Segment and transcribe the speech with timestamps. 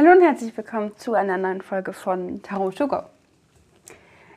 [0.00, 3.02] Hallo und herzlich willkommen zu einer neuen Folge von Tarot to Go.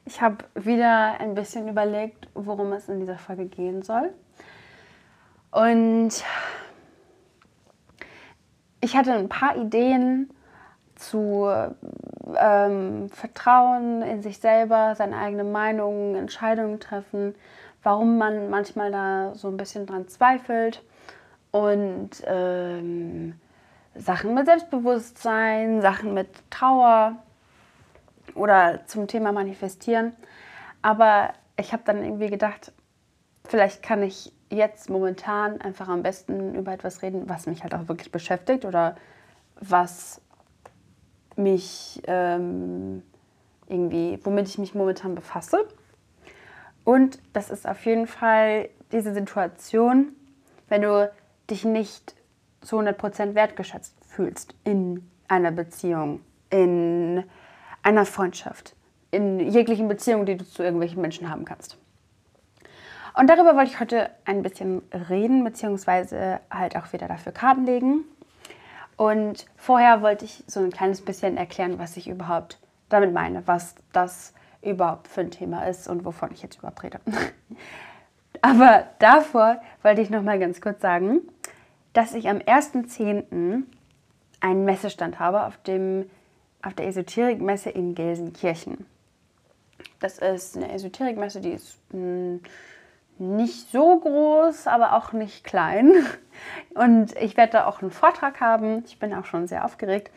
[0.06, 4.12] Ich habe wieder ein bisschen überlegt, worum es in dieser Folge gehen soll.
[5.52, 6.24] Und
[8.80, 10.32] ich hatte ein paar Ideen
[10.96, 11.48] zu
[12.40, 17.36] ähm, Vertrauen in sich selber, seine eigene Meinung, Entscheidungen treffen,
[17.84, 20.82] warum man manchmal da so ein bisschen dran zweifelt
[21.52, 23.36] und ähm,
[23.96, 27.18] Sachen mit Selbstbewusstsein, Sachen mit Trauer
[28.36, 30.14] oder zum Thema Manifestieren.
[30.82, 32.72] Aber ich habe dann irgendwie gedacht,
[33.46, 37.88] vielleicht kann ich jetzt momentan einfach am besten über etwas reden, was mich halt auch
[37.88, 38.96] wirklich beschäftigt oder
[39.60, 40.22] was
[41.36, 43.04] mich ähm,
[43.68, 45.68] irgendwie, womit ich mich momentan befasse.
[46.84, 50.14] Und das ist auf jeden Fall diese Situation,
[50.68, 51.12] wenn du
[51.50, 52.16] dich nicht
[52.62, 57.24] zu 100% wertgeschätzt fühlst in einer Beziehung, in
[57.84, 58.76] einer Freundschaft,
[59.12, 61.78] in jeglichen Beziehungen, die du zu irgendwelchen Menschen haben kannst.
[63.18, 68.06] Und darüber wollte ich heute ein bisschen reden, beziehungsweise halt auch wieder dafür Karten legen.
[68.96, 72.60] Und vorher wollte ich so ein kleines bisschen erklären, was ich überhaupt
[72.90, 77.00] damit meine, was das überhaupt für ein Thema ist und wovon ich jetzt überhaupt rede.
[78.42, 81.22] Aber davor wollte ich noch mal ganz kurz sagen,
[81.94, 83.64] dass ich am 1.10.
[84.40, 86.10] einen Messestand habe auf, dem,
[86.62, 88.86] auf der Esoterikmesse in Gelsenkirchen.
[90.00, 92.42] Das ist eine Esoterikmesse, die ist hm,
[93.18, 95.94] nicht so groß, aber auch nicht klein.
[96.74, 98.84] Und ich werde da auch einen Vortrag haben.
[98.86, 100.12] Ich bin auch schon sehr aufgeregt.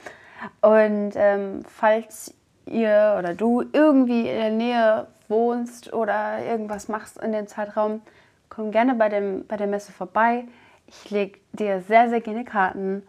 [0.60, 2.34] Und ähm, falls
[2.66, 8.00] ihr oder du irgendwie in der Nähe wohnst oder irgendwas machst in dem Zeitraum,
[8.48, 10.44] komm gerne bei, dem, bei der Messe vorbei.
[10.86, 13.02] Ich lege dir sehr, sehr gerne Karten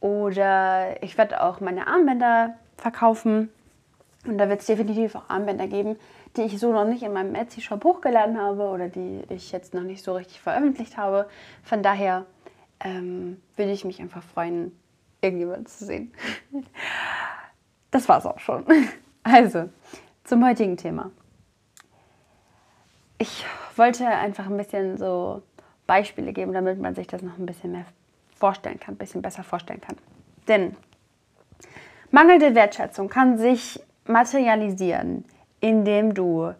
[0.00, 3.50] oder ich werde auch meine Armbänder verkaufen.
[4.26, 5.96] Und da wird es definitiv auch Armbänder geben,
[6.36, 9.82] die ich so noch nicht in meinem Etsy-Shop hochgeladen habe oder die ich jetzt noch
[9.82, 11.28] nicht so richtig veröffentlicht habe.
[11.62, 12.26] Von daher
[12.80, 14.76] ähm, würde ich mich einfach freuen,
[15.20, 16.12] irgendjemanden zu sehen.
[17.90, 18.64] Das war's auch schon.
[19.22, 19.68] Also,
[20.24, 21.12] zum heutigen Thema.
[23.18, 23.44] Ich
[23.76, 25.42] wollte einfach ein bisschen so
[25.86, 27.84] Beispiele geben, damit man sich das noch ein bisschen mehr
[28.34, 29.96] vorstellen kann, ein bisschen besser vorstellen kann.
[30.48, 30.76] Denn
[32.10, 35.24] mangelnde Wertschätzung kann sich materialisieren,
[35.60, 36.52] indem du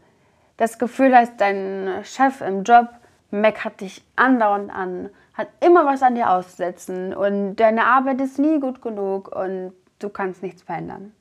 [0.56, 2.88] das Gefühl hast, dein Chef im Job
[3.30, 8.60] meckert dich andauernd an, hat immer was an dir auszusetzen und deine Arbeit ist nie
[8.60, 11.12] gut genug und du kannst nichts verändern.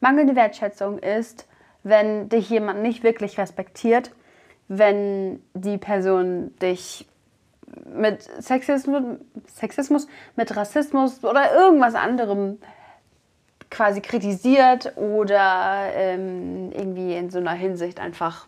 [0.00, 1.46] Mangelnde Wertschätzung ist,
[1.82, 4.12] wenn dich jemand nicht wirklich respektiert,
[4.68, 7.06] wenn die Person dich
[7.94, 9.02] mit Sexismus,
[9.46, 12.58] Sexismus, mit Rassismus oder irgendwas anderem
[13.70, 18.46] quasi kritisiert oder ähm, irgendwie in so einer Hinsicht einfach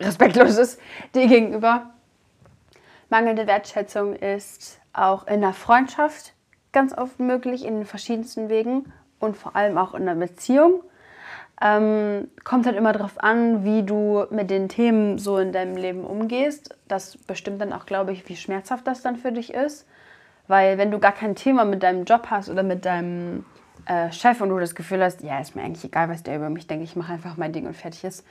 [0.00, 0.80] respektlos ist
[1.14, 1.90] dir gegenüber.
[3.10, 6.32] Mangelnde Wertschätzung ist auch in der Freundschaft
[6.72, 10.82] ganz oft möglich, in den verschiedensten Wegen und vor allem auch in der Beziehung.
[11.64, 16.04] Ähm, kommt halt immer darauf an, wie du mit den Themen so in deinem Leben
[16.04, 16.76] umgehst.
[16.88, 19.86] Das bestimmt dann auch, glaube ich, wie schmerzhaft das dann für dich ist.
[20.48, 23.44] Weil wenn du gar kein Thema mit deinem Job hast oder mit deinem
[23.86, 26.50] äh, Chef und du das Gefühl hast, ja, ist mir eigentlich egal, was der über
[26.50, 28.26] mich denkt, ich mache einfach mein Ding und fertig ist,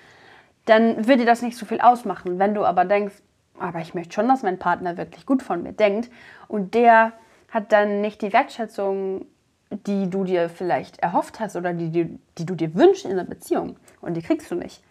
[0.65, 2.37] dann wird dir das nicht so viel ausmachen.
[2.37, 3.15] Wenn du aber denkst,
[3.57, 6.09] aber ich möchte schon, dass mein Partner wirklich gut von mir denkt
[6.49, 7.13] und der
[7.49, 9.25] hat dann nicht die Wertschätzung
[9.71, 13.23] die du dir vielleicht erhofft hast oder die, die, die du dir wünschst in einer
[13.23, 14.83] Beziehung und die kriegst du nicht.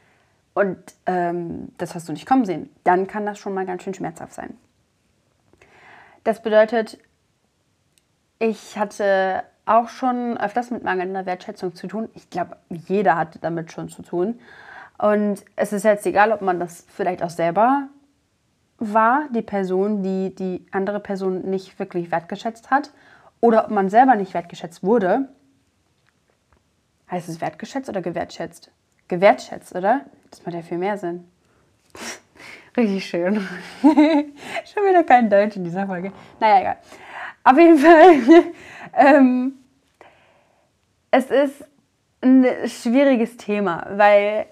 [0.54, 2.70] Und ähm, das hast du nicht kommen sehen.
[2.82, 4.56] Dann kann das schon mal ganz schön schmerzhaft sein.
[6.24, 6.98] Das bedeutet,
[8.38, 12.08] ich hatte auch schon öfters mit mangelnder Wertschätzung zu tun.
[12.14, 14.40] Ich glaube, jeder hatte damit schon zu tun.
[14.98, 17.88] Und es ist jetzt egal, ob man das vielleicht auch selber
[18.78, 22.90] war, die Person, die die andere Person nicht wirklich wertgeschätzt hat
[23.40, 25.28] oder ob man selber nicht wertgeschätzt wurde.
[27.10, 28.70] Heißt es wertgeschätzt oder gewertschätzt?
[29.08, 30.02] Gewertschätzt, oder?
[30.30, 31.28] Das macht ja viel mehr Sinn.
[32.76, 33.36] Richtig schön.
[33.82, 36.12] Schon wieder kein Deutsch in dieser Folge.
[36.38, 36.76] Naja, egal.
[37.42, 38.52] Auf jeden Fall,
[38.94, 39.54] ähm,
[41.10, 41.64] es ist
[42.20, 44.46] ein schwieriges Thema, weil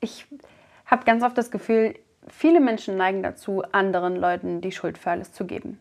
[0.00, 0.26] ich
[0.84, 1.94] habe ganz oft das Gefühl,
[2.28, 5.80] viele Menschen neigen dazu, anderen Leuten die Schuld für alles zu geben.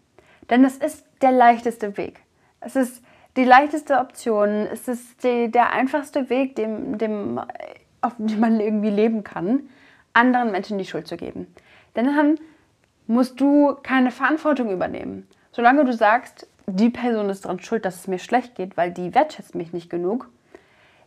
[0.49, 2.21] Denn es ist der leichteste Weg.
[2.59, 3.03] Es ist
[3.35, 4.49] die leichteste Option.
[4.71, 7.39] Es ist die, der einfachste Weg, dem, dem,
[8.01, 9.69] auf dem man irgendwie leben kann,
[10.13, 11.53] anderen Menschen die Schuld zu geben.
[11.95, 12.39] Denn dann
[13.07, 15.27] musst du keine Verantwortung übernehmen.
[15.51, 19.13] Solange du sagst, die Person ist daran schuld, dass es mir schlecht geht, weil die
[19.13, 20.29] wertschätzt mich nicht genug.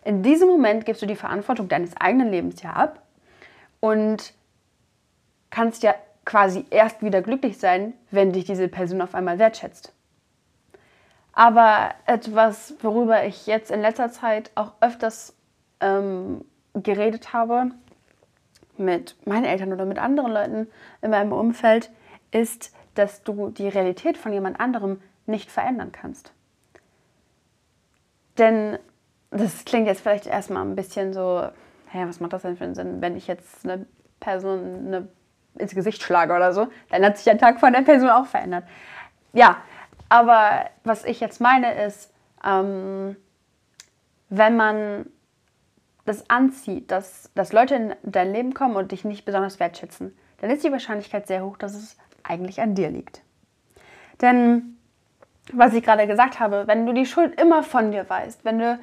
[0.05, 3.03] In diesem Moment gibst du die Verantwortung deines eigenen Lebens ja ab
[3.81, 4.33] und
[5.51, 5.95] kannst ja
[6.29, 9.95] quasi erst wieder glücklich sein, wenn dich diese Person auf einmal wertschätzt.
[11.33, 15.35] Aber etwas, worüber ich jetzt in letzter Zeit auch öfters
[15.81, 16.45] ähm,
[16.75, 17.71] geredet habe,
[18.77, 20.67] mit meinen Eltern oder mit anderen Leuten
[21.01, 21.91] in meinem Umfeld,
[22.31, 26.35] ist, dass du die Realität von jemand anderem nicht verändern kannst.
[28.37, 28.79] Denn
[29.31, 31.49] das klingt jetzt vielleicht erstmal ein bisschen so,
[31.91, 33.87] hä, was macht das denn für einen Sinn, wenn ich jetzt eine
[34.21, 35.09] Person eine,
[35.57, 38.65] ins Gesicht schlage oder so, dann hat sich der Tag von der Person auch verändert.
[39.33, 39.59] Ja,
[40.09, 42.13] aber was ich jetzt meine ist,
[42.45, 43.17] ähm,
[44.31, 45.07] wenn man
[46.05, 50.51] das anzieht, dass, dass Leute in dein Leben kommen und dich nicht besonders wertschätzen, dann
[50.51, 53.23] ist die Wahrscheinlichkeit sehr hoch, dass es eigentlich an dir liegt.
[54.21, 54.77] Denn,
[55.53, 58.79] was ich gerade gesagt habe, wenn du die Schuld immer von dir weißt, wenn du,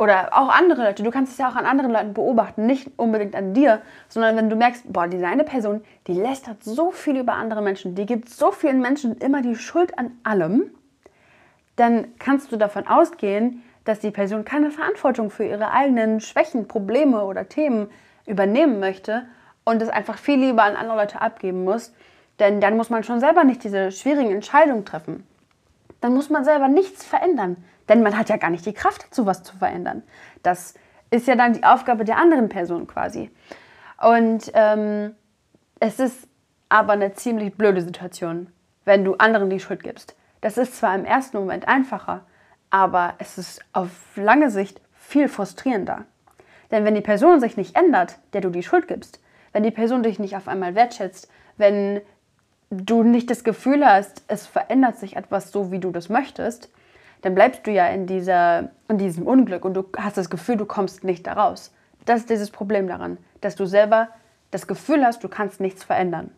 [0.00, 3.36] oder auch andere Leute, du kannst es ja auch an anderen Leuten beobachten, nicht unbedingt
[3.36, 7.34] an dir, sondern wenn du merkst, boah, diese eine Person, die lästert so viel über
[7.34, 10.70] andere Menschen, die gibt so vielen Menschen immer die Schuld an allem,
[11.76, 17.22] dann kannst du davon ausgehen, dass die Person keine Verantwortung für ihre eigenen Schwächen, Probleme
[17.26, 17.90] oder Themen
[18.24, 19.26] übernehmen möchte
[19.64, 21.92] und es einfach viel lieber an andere Leute abgeben muss.
[22.38, 25.26] Denn dann muss man schon selber nicht diese schwierigen Entscheidungen treffen.
[26.00, 27.58] Dann muss man selber nichts verändern.
[27.90, 30.04] Denn man hat ja gar nicht die Kraft dazu, was zu verändern.
[30.44, 30.74] Das
[31.10, 33.30] ist ja dann die Aufgabe der anderen Person quasi.
[34.00, 35.16] Und ähm,
[35.80, 36.28] es ist
[36.68, 38.50] aber eine ziemlich blöde Situation,
[38.84, 40.16] wenn du anderen die Schuld gibst.
[40.40, 42.24] Das ist zwar im ersten Moment einfacher,
[42.70, 46.04] aber es ist auf lange Sicht viel frustrierender.
[46.70, 49.20] Denn wenn die Person sich nicht ändert, der du die Schuld gibst,
[49.52, 52.00] wenn die Person dich nicht auf einmal wertschätzt, wenn
[52.70, 56.70] du nicht das Gefühl hast, es verändert sich etwas so, wie du das möchtest,
[57.22, 60.66] dann bleibst du ja in, dieser, in diesem Unglück und du hast das Gefühl, du
[60.66, 61.72] kommst nicht daraus.
[62.06, 64.08] Das ist dieses Problem daran, dass du selber
[64.50, 66.30] das Gefühl hast, du kannst nichts verändern.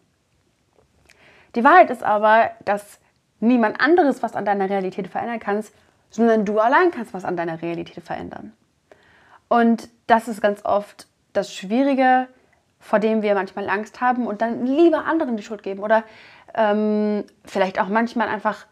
[1.55, 2.99] Die Wahrheit ist aber, dass
[3.41, 5.75] niemand anderes was an deiner Realität verändern kannst,
[6.11, 8.53] sondern du allein kannst was an deiner Realität verändern.
[9.49, 12.29] Und das ist ganz oft das Schwierige,
[12.81, 16.05] vor dem wir manchmal Angst haben und dann lieber anderen die Schuld geben oder
[16.55, 18.67] ähm, vielleicht auch manchmal einfach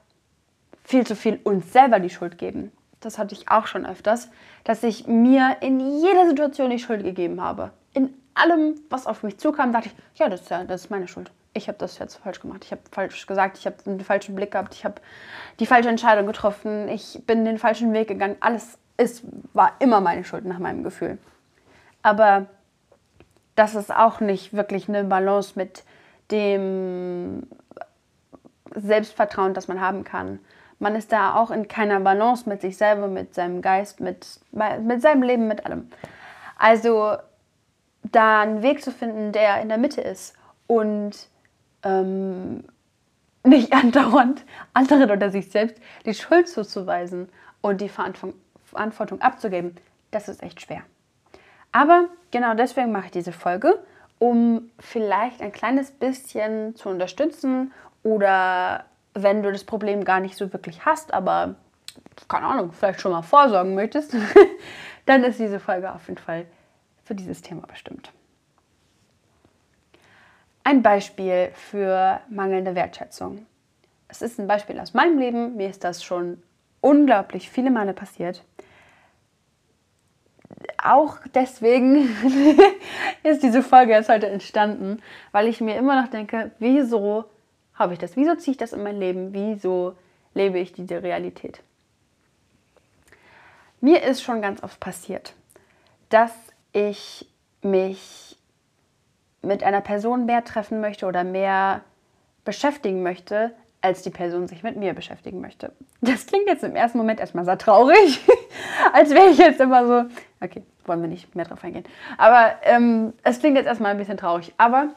[0.85, 2.73] viel zu viel uns selber die Schuld geben.
[3.01, 4.31] Das hatte ich auch schon öfters,
[4.65, 7.71] dass ich mir in jeder Situation die Schuld gegeben habe.
[7.95, 11.09] In allem, was auf mich zukam, dachte ich, ja, das ist, ja, das ist meine
[11.09, 11.31] Schuld.
[11.53, 12.65] Ich habe das jetzt falsch gemacht.
[12.65, 13.59] Ich habe falsch gesagt.
[13.59, 14.75] Ich habe den falschen Blick gehabt.
[14.75, 14.97] Ich habe
[15.59, 16.89] die falsche Entscheidung getroffen.
[16.89, 18.37] Ich bin den falschen Weg gegangen.
[18.41, 21.19] Alles ist, war immer meine Schuld nach meinem Gefühl.
[22.03, 22.47] Aber
[23.57, 25.85] das ist auch nicht wirklich eine Balance mit
[26.31, 27.47] dem
[28.75, 30.39] Selbstvertrauen, das man haben kann.
[30.81, 35.03] Man ist da auch in keiner Balance mit sich selber, mit seinem Geist, mit, mit
[35.03, 35.89] seinem Leben, mit allem.
[36.59, 37.17] Also
[38.03, 40.35] da einen Weg zu finden, der in der Mitte ist
[40.67, 41.29] und
[41.85, 42.65] ähm,
[43.45, 44.45] nicht andauernd
[44.75, 47.29] anderen oder sich selbst die Schuld zuzuweisen
[47.61, 49.77] und die Verantwortung abzugeben,
[50.11, 50.83] das ist echt schwer.
[51.73, 53.83] Aber genau deswegen mache ich diese Folge,
[54.19, 57.73] um vielleicht ein kleines bisschen zu unterstützen
[58.03, 58.85] oder
[59.15, 61.57] wenn du das Problem gar nicht so wirklich hast, aber
[62.29, 64.15] keine Ahnung, vielleicht schon mal vorsorgen möchtest,
[65.07, 66.47] dann ist diese Folge auf jeden Fall
[67.05, 68.13] für dieses Thema bestimmt.
[70.63, 73.47] Ein Beispiel für mangelnde Wertschätzung.
[74.09, 75.57] Es ist ein Beispiel aus meinem Leben.
[75.57, 76.43] Mir ist das schon
[76.81, 78.45] unglaublich viele Male passiert
[80.83, 82.09] auch deswegen
[83.23, 87.25] ist diese Folge jetzt heute entstanden, weil ich mir immer noch denke, wieso
[87.81, 88.17] habe ich das?
[88.17, 89.33] Wieso ziehe ich das in mein Leben?
[89.33, 89.97] Wieso
[90.35, 91.63] lebe ich diese Realität?
[93.81, 95.35] Mir ist schon ganz oft passiert,
[96.11, 96.33] dass
[96.73, 97.27] ich
[97.63, 98.37] mich
[99.43, 101.81] mit einer Person mehr treffen möchte oder mehr
[102.45, 105.73] beschäftigen möchte, als die Person sich mit mir beschäftigen möchte.
[106.03, 108.21] Das klingt jetzt im ersten Moment erstmal sehr traurig,
[108.93, 111.85] als wäre ich jetzt immer so, okay, wollen wir nicht mehr drauf eingehen.
[112.19, 114.53] Aber ähm, es klingt jetzt erstmal ein bisschen traurig.
[114.59, 114.91] Aber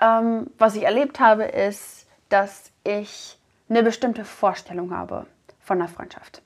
[0.00, 3.38] ähm, was ich erlebt habe, ist, dass ich
[3.68, 5.26] eine bestimmte Vorstellung habe
[5.60, 6.42] von einer Freundschaft.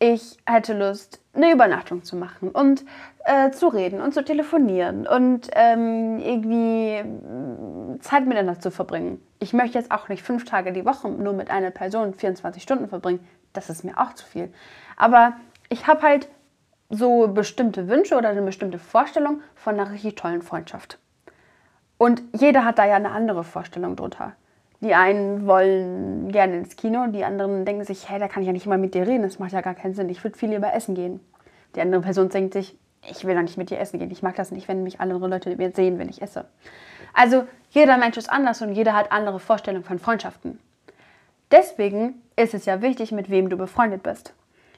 [0.00, 2.84] Ich hätte Lust, eine Übernachtung zu machen und
[3.24, 9.20] äh, zu reden und zu telefonieren und ähm, irgendwie mm, Zeit miteinander zu verbringen.
[9.40, 12.88] Ich möchte jetzt auch nicht fünf Tage die Woche nur mit einer Person 24 Stunden
[12.88, 13.26] verbringen.
[13.52, 14.52] Das ist mir auch zu viel.
[14.96, 15.32] Aber
[15.68, 16.28] ich habe halt
[16.90, 20.98] so bestimmte Wünsche oder eine bestimmte Vorstellung von einer richtig tollen Freundschaft.
[21.98, 24.32] Und jeder hat da ja eine andere Vorstellung drunter.
[24.80, 28.52] Die einen wollen gerne ins Kino, die anderen denken sich, hey, da kann ich ja
[28.52, 30.72] nicht mal mit dir reden, das macht ja gar keinen Sinn, ich würde viel lieber
[30.72, 31.18] essen gehen.
[31.74, 34.36] Die andere Person denkt sich, ich will doch nicht mit dir essen gehen, ich mag
[34.36, 36.44] das nicht, wenn mich andere Leute sehen, wenn ich esse.
[37.12, 40.60] Also jeder Mensch ist anders und jeder hat andere Vorstellungen von Freundschaften.
[41.50, 44.34] Deswegen ist es ja wichtig, mit wem du befreundet bist.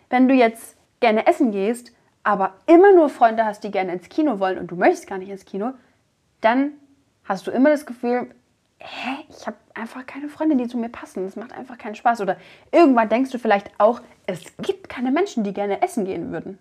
[0.08, 4.38] Wenn du jetzt gerne essen gehst, aber immer nur Freunde hast, die gerne ins Kino
[4.38, 5.72] wollen und du möchtest gar nicht ins Kino,
[6.40, 6.72] dann
[7.24, 8.34] hast du immer das Gefühl,
[8.78, 11.24] hä, ich habe einfach keine Freunde, die zu mir passen.
[11.24, 12.20] Das macht einfach keinen Spaß.
[12.20, 12.36] Oder
[12.72, 16.58] irgendwann denkst du vielleicht auch, es gibt keine Menschen, die gerne essen gehen würden.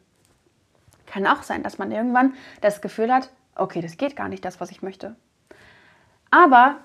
[1.06, 4.60] Kann auch sein, dass man irgendwann das Gefühl hat, okay, das geht gar nicht, das,
[4.60, 5.16] was ich möchte.
[6.30, 6.78] Aber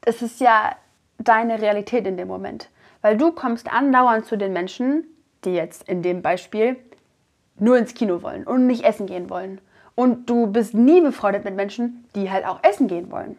[0.00, 0.74] es ist ja
[1.18, 2.70] deine Realität in dem Moment.
[3.02, 5.04] Weil du kommst andauernd zu den Menschen,
[5.44, 6.76] die jetzt in dem Beispiel
[7.56, 9.60] nur ins Kino wollen und nicht essen gehen wollen.
[9.98, 13.36] Und du bist nie befreundet mit Menschen, die halt auch essen gehen wollen.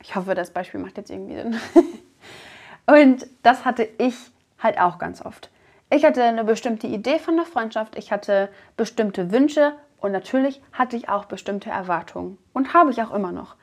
[0.00, 1.60] Ich hoffe, das Beispiel macht jetzt irgendwie Sinn.
[2.86, 4.14] und das hatte ich
[4.58, 5.50] halt auch ganz oft.
[5.90, 10.96] Ich hatte eine bestimmte Idee von der Freundschaft, ich hatte bestimmte Wünsche und natürlich hatte
[10.96, 13.56] ich auch bestimmte Erwartungen und habe ich auch immer noch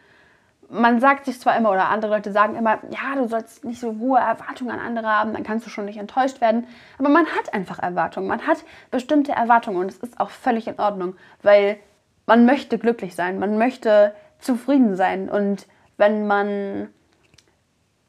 [0.69, 3.97] man sagt sich zwar immer, oder andere Leute sagen immer, ja, du sollst nicht so
[3.99, 6.67] hohe Erwartungen an andere haben, dann kannst du schon nicht enttäuscht werden.
[6.97, 8.27] Aber man hat einfach Erwartungen.
[8.27, 8.59] Man hat
[8.91, 11.77] bestimmte Erwartungen und es ist auch völlig in Ordnung, weil
[12.27, 15.29] man möchte glücklich sein, man möchte zufrieden sein.
[15.29, 15.65] Und
[15.97, 16.89] wenn man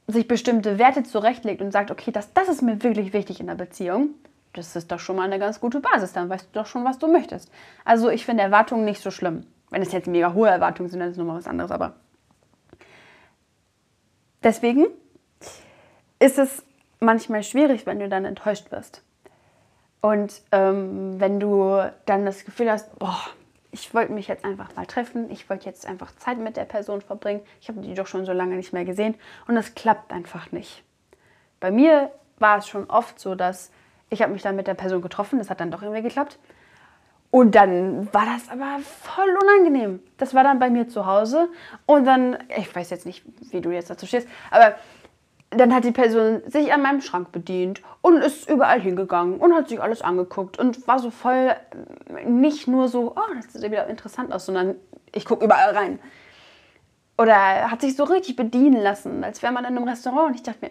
[0.07, 3.55] sich bestimmte Werte zurechtlegt und sagt, okay, das, das ist mir wirklich wichtig in der
[3.55, 4.11] Beziehung,
[4.53, 6.13] das ist doch schon mal eine ganz gute Basis.
[6.13, 7.51] Dann weißt du doch schon, was du möchtest.
[7.85, 9.47] Also ich finde Erwartungen nicht so schlimm.
[9.71, 11.95] Wenn es jetzt mega hohe Erwartungen sind, dann ist es nochmal was anderes, aber
[14.43, 14.87] Deswegen
[16.19, 16.65] ist es
[16.99, 19.03] manchmal schwierig, wenn du dann enttäuscht wirst.
[20.01, 23.21] Und ähm, wenn du dann das Gefühl hast, boah,
[23.71, 27.03] ich wollte mich jetzt einfach mal treffen, ich wollte jetzt einfach Zeit mit der Person
[27.03, 29.15] verbringen, ich habe die doch schon so lange nicht mehr gesehen
[29.47, 30.83] und das klappt einfach nicht.
[31.61, 33.71] Bei mir war es schon oft so, dass
[34.09, 36.39] ich habe mich dann mit der Person getroffen, das hat dann doch irgendwie geklappt.
[37.31, 40.01] Und dann war das aber voll unangenehm.
[40.17, 41.49] Das war dann bei mir zu Hause.
[41.87, 44.75] Und dann, ich weiß jetzt nicht, wie du jetzt dazu stehst, aber
[45.51, 49.69] dann hat die Person sich an meinem Schrank bedient und ist überall hingegangen und hat
[49.69, 51.55] sich alles angeguckt und war so voll
[52.25, 54.77] nicht nur so, oh, das sieht ja wieder interessant aus, sondern
[55.13, 55.99] ich gucke überall rein.
[57.19, 60.29] Oder hat sich so richtig bedienen lassen, als wäre man in einem Restaurant.
[60.29, 60.71] Und ich dachte mir,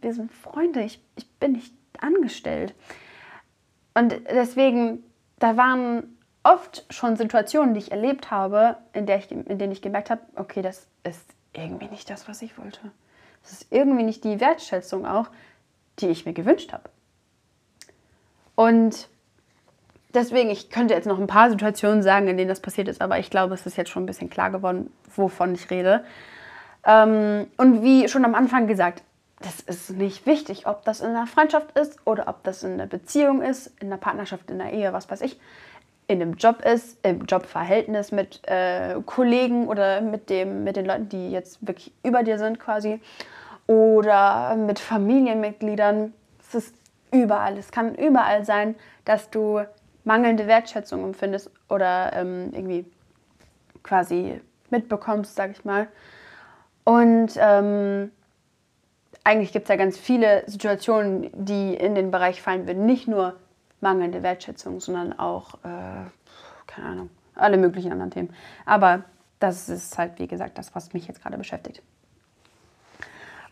[0.00, 2.74] wir sind Freunde, ich, ich bin nicht angestellt.
[3.94, 5.02] Und deswegen
[5.40, 9.82] da waren oft schon Situationen, die ich erlebt habe, in, der ich, in denen ich
[9.82, 12.92] gemerkt habe, okay, das ist irgendwie nicht das, was ich wollte.
[13.42, 15.28] Das ist irgendwie nicht die Wertschätzung auch,
[15.98, 16.84] die ich mir gewünscht habe.
[18.54, 19.08] Und
[20.12, 23.18] deswegen, ich könnte jetzt noch ein paar Situationen sagen, in denen das passiert ist, aber
[23.18, 26.04] ich glaube, es ist jetzt schon ein bisschen klar geworden, wovon ich rede.
[26.84, 29.02] Ähm, und wie schon am Anfang gesagt,
[29.40, 32.86] das ist nicht wichtig, ob das in einer Freundschaft ist oder ob das in einer
[32.86, 35.40] Beziehung ist, in einer Partnerschaft, in einer Ehe, was weiß ich,
[36.06, 41.08] in einem Job ist, im Jobverhältnis mit äh, Kollegen oder mit, dem, mit den Leuten,
[41.08, 43.00] die jetzt wirklich über dir sind quasi
[43.66, 46.12] oder mit Familienmitgliedern.
[46.40, 46.74] Es ist
[47.12, 47.56] überall.
[47.56, 49.60] Es kann überall sein, dass du
[50.04, 52.84] mangelnde Wertschätzung empfindest oder ähm, irgendwie
[53.82, 55.86] quasi mitbekommst, sag ich mal.
[56.84, 58.10] Und ähm,
[59.24, 62.86] eigentlich gibt es ja ganz viele Situationen, die in den Bereich fallen würden.
[62.86, 63.36] Nicht nur
[63.80, 66.06] mangelnde Wertschätzung, sondern auch, äh,
[66.66, 68.34] keine Ahnung, alle möglichen anderen Themen.
[68.64, 69.04] Aber
[69.38, 71.82] das ist halt, wie gesagt, das, was mich jetzt gerade beschäftigt.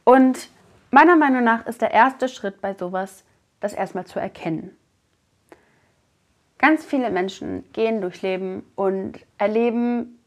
[0.05, 0.49] Und
[0.91, 3.25] meiner Meinung nach ist der erste Schritt bei sowas,
[3.61, 4.77] das erstmal zu erkennen.
[6.59, 10.19] Ganz viele Menschen gehen durchs Leben und erleben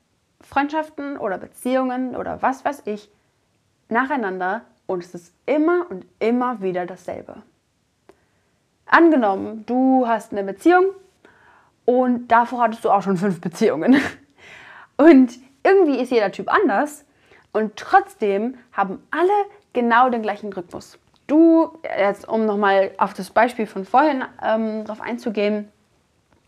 [0.41, 3.10] Freundschaften oder Beziehungen oder was weiß ich
[3.89, 7.43] nacheinander und es ist immer und immer wieder dasselbe.
[8.86, 10.88] Angenommen, du hast eine Beziehung
[11.86, 13.95] und davor hattest du auch schon fünf Beziehungen.
[14.98, 15.33] Und
[15.63, 17.05] irgendwie ist jeder Typ anders
[17.53, 19.31] und trotzdem haben alle
[19.74, 21.00] genau den gleichen Rhythmus.
[21.25, 25.69] Du, jetzt um nochmal auf das Beispiel von vorhin ähm, drauf einzugehen,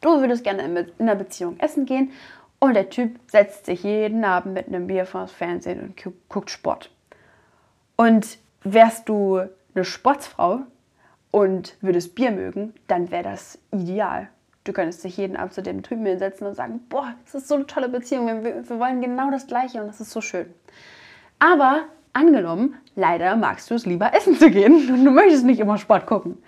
[0.01, 2.11] du würdest gerne in einer Beziehung essen gehen
[2.59, 6.51] und der Typ setzt sich jeden Abend mit einem Bier vor das Fernsehen und guckt
[6.51, 6.92] Sport.
[7.95, 9.41] Und wärst du
[9.75, 10.61] eine Sportsfrau
[11.31, 14.29] und würdest Bier mögen, dann wäre das ideal.
[14.63, 17.55] Du könntest dich jeden Abend zu dem Typen hinsetzen und sagen, boah, das ist so
[17.55, 20.45] eine tolle Beziehung, wir, wir wollen genau das Gleiche und das ist so schön.
[21.39, 21.83] Aber
[22.13, 26.05] angenommen, leider magst du es lieber essen zu gehen und du möchtest nicht immer Sport
[26.05, 26.41] gucken.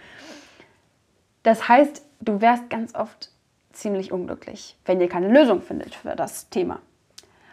[1.44, 3.32] Das heißt, du wärst ganz oft
[3.74, 6.80] ziemlich unglücklich, wenn ihr keine Lösung findet für das Thema.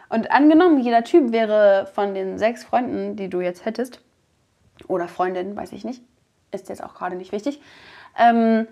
[0.09, 4.01] Und angenommen, jeder Typ wäre von den sechs Freunden, die du jetzt hättest,
[4.87, 6.01] oder Freundinnen, weiß ich nicht,
[6.51, 7.61] ist jetzt auch gerade nicht wichtig.
[8.17, 8.67] Ähm,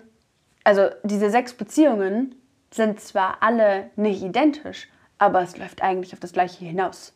[0.64, 2.34] also diese sechs Beziehungen
[2.70, 7.14] sind zwar alle nicht identisch, aber es läuft eigentlich auf das Gleiche hinaus.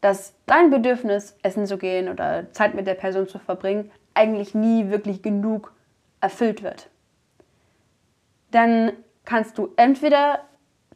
[0.00, 4.90] Dass dein Bedürfnis, essen zu gehen oder Zeit mit der Person zu verbringen, eigentlich nie
[4.90, 5.72] wirklich genug
[6.20, 6.88] erfüllt wird.
[8.50, 8.92] Dann
[9.24, 10.40] kannst du entweder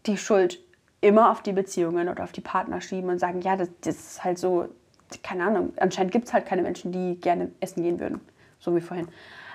[0.06, 0.60] die Schuld
[1.06, 4.24] immer auf die Beziehungen oder auf die Partner schieben und sagen, ja, das, das ist
[4.24, 4.68] halt so,
[5.22, 8.20] keine Ahnung, anscheinend gibt es halt keine Menschen, die gerne essen gehen würden,
[8.58, 9.06] so wie vorhin.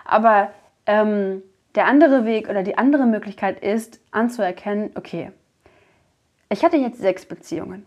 [0.05, 0.51] Aber
[0.85, 1.43] ähm,
[1.75, 5.31] der andere Weg oder die andere Möglichkeit ist anzuerkennen, okay,
[6.49, 7.85] ich hatte jetzt sechs Beziehungen.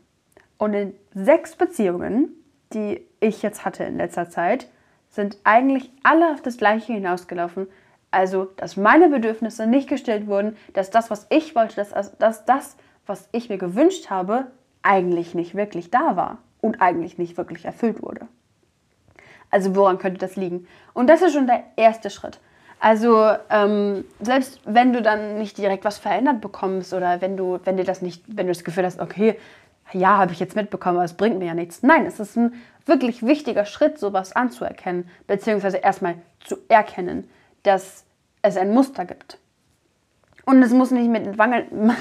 [0.59, 2.33] Und in sechs Beziehungen,
[2.73, 4.69] die ich jetzt hatte in letzter Zeit,
[5.11, 7.67] sind eigentlich alle auf das Gleiche hinausgelaufen.
[8.11, 12.77] Also, dass meine Bedürfnisse nicht gestellt wurden, dass das, was ich wollte, dass, dass das,
[13.07, 14.47] was ich mir gewünscht habe,
[14.83, 18.27] eigentlich nicht wirklich da war und eigentlich nicht wirklich erfüllt wurde.
[19.51, 20.67] Also woran könnte das liegen?
[20.95, 22.41] Und das ist schon der erste Schritt.
[22.81, 27.77] Also ähm, selbst wenn du dann nicht direkt was verändert bekommst oder wenn du, wenn
[27.77, 29.39] dir das nicht, wenn du das Gefühl hast, okay,
[29.93, 31.83] ja, habe ich jetzt mitbekommen, aber es bringt mir ja nichts.
[31.83, 32.55] Nein, es ist ein
[32.87, 37.29] wirklich wichtiger Schritt, sowas anzuerkennen, beziehungsweise erstmal zu erkennen,
[37.63, 38.05] dass
[38.43, 39.39] es ein Muster gibt.
[40.45, 41.67] Und es muss nicht mit, Wangel,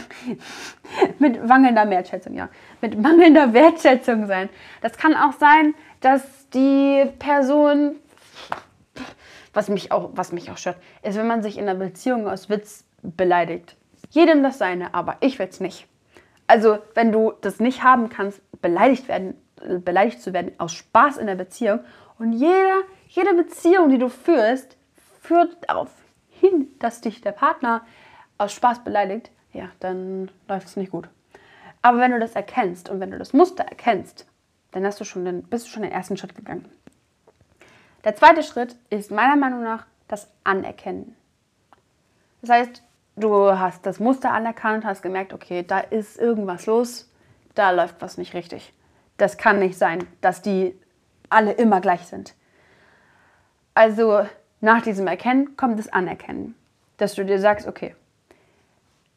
[1.19, 2.49] mit mangelnder Wertschätzung, ja,
[2.81, 4.49] mit mangelnder Wertschätzung sein.
[4.81, 7.95] Das kann auch sein, dass die Person,
[9.53, 12.49] was mich auch, was mich auch stört, ist, wenn man sich in einer Beziehung aus
[12.49, 13.77] Witz beleidigt.
[14.09, 15.87] Jedem das seine, aber ich will es nicht.
[16.45, 19.35] Also, wenn du das nicht haben kannst, beleidigt werden,
[19.83, 21.79] beleidigt zu werden aus Spaß in der Beziehung
[22.19, 24.77] und jeder, jede Beziehung, die du führst,
[25.21, 25.89] führt darauf
[26.29, 27.85] hin, dass dich der Partner
[28.43, 31.07] aus Spaß beleidigt, ja, dann läuft es nicht gut.
[31.81, 34.25] Aber wenn du das erkennst und wenn du das Muster erkennst,
[34.71, 36.65] dann, hast du schon, dann bist du schon den ersten Schritt gegangen.
[38.03, 41.15] Der zweite Schritt ist meiner Meinung nach das Anerkennen.
[42.41, 42.83] Das heißt,
[43.15, 47.09] du hast das Muster anerkannt, hast gemerkt, okay, da ist irgendwas los,
[47.55, 48.73] da läuft was nicht richtig.
[49.17, 50.77] Das kann nicht sein, dass die
[51.29, 52.33] alle immer gleich sind.
[53.73, 54.27] Also
[54.61, 56.55] nach diesem Erkennen kommt das Anerkennen,
[56.97, 57.95] dass du dir sagst, okay,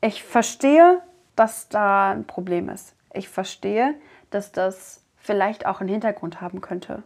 [0.00, 1.00] ich verstehe,
[1.35, 2.94] dass da ein Problem ist.
[3.12, 3.94] Ich verstehe,
[4.30, 7.02] dass das vielleicht auch einen Hintergrund haben könnte.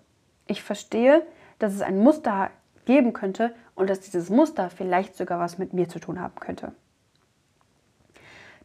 [0.46, 1.26] Ich verstehe,
[1.58, 2.50] dass es ein Muster
[2.84, 6.72] geben könnte und dass dieses Muster vielleicht sogar was mit mir zu tun haben könnte.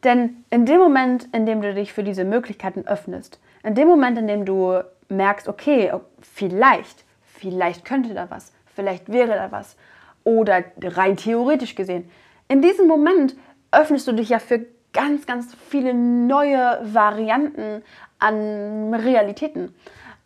[0.03, 4.17] Denn in dem Moment, in dem du dich für diese Möglichkeiten öffnest, in dem Moment,
[4.17, 9.75] in dem du merkst, okay, vielleicht, vielleicht könnte da was, vielleicht wäre da was,
[10.23, 12.09] oder rein theoretisch gesehen,
[12.47, 13.35] in diesem Moment
[13.75, 17.83] öffnest du dich ja für ganz, ganz viele neue Varianten
[18.17, 19.75] an Realitäten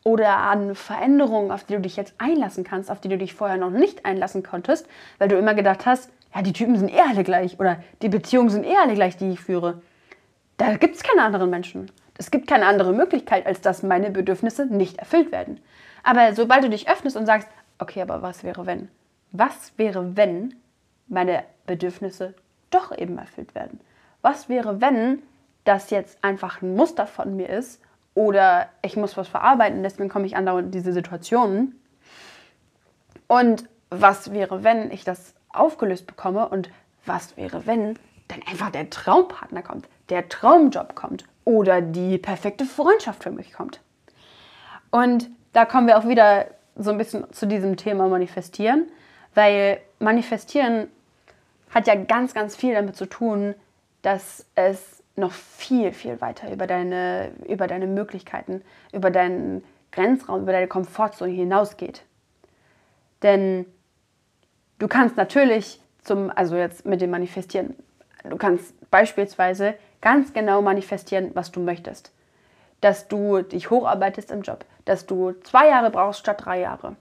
[0.03, 3.57] oder an Veränderungen, auf die du dich jetzt einlassen kannst, auf die du dich vorher
[3.57, 7.23] noch nicht einlassen konntest, weil du immer gedacht hast, ja, die Typen sind eh alle
[7.23, 9.81] gleich oder die Beziehungen sind eh alle gleich, die ich führe.
[10.57, 11.91] Da gibt es keine anderen Menschen.
[12.17, 15.59] Es gibt keine andere Möglichkeit, als dass meine Bedürfnisse nicht erfüllt werden.
[16.03, 17.47] Aber sobald du dich öffnest und sagst,
[17.79, 18.89] okay, aber was wäre wenn?
[19.31, 20.55] Was wäre, wenn
[21.07, 22.35] meine Bedürfnisse
[22.69, 23.79] doch eben erfüllt werden?
[24.21, 25.21] Was wäre, wenn
[25.63, 27.81] das jetzt einfach ein Muster von mir ist
[28.15, 31.79] oder ich muss was verarbeiten, deswegen komme ich andauernd in diese Situationen?
[33.27, 36.69] Und was wäre, wenn ich das aufgelöst bekomme und
[37.05, 43.23] was wäre, wenn dann einfach der Traumpartner kommt, der Traumjob kommt oder die perfekte Freundschaft
[43.23, 43.81] für mich kommt?
[44.91, 48.87] Und da kommen wir auch wieder so ein bisschen zu diesem Thema Manifestieren,
[49.35, 50.87] weil Manifestieren
[51.69, 53.55] hat ja ganz, ganz viel damit zu tun,
[54.01, 60.51] dass es noch viel, viel weiter über deine, über deine Möglichkeiten, über deinen Grenzraum, über
[60.51, 62.03] deine Komfortzone hinausgeht.
[63.21, 63.65] Denn
[64.79, 67.75] du kannst natürlich zum, also jetzt mit dem Manifestieren,
[68.23, 72.11] du kannst beispielsweise ganz genau manifestieren, was du möchtest.
[72.81, 76.95] Dass du dich hocharbeitest im Job, dass du zwei Jahre brauchst statt drei Jahre.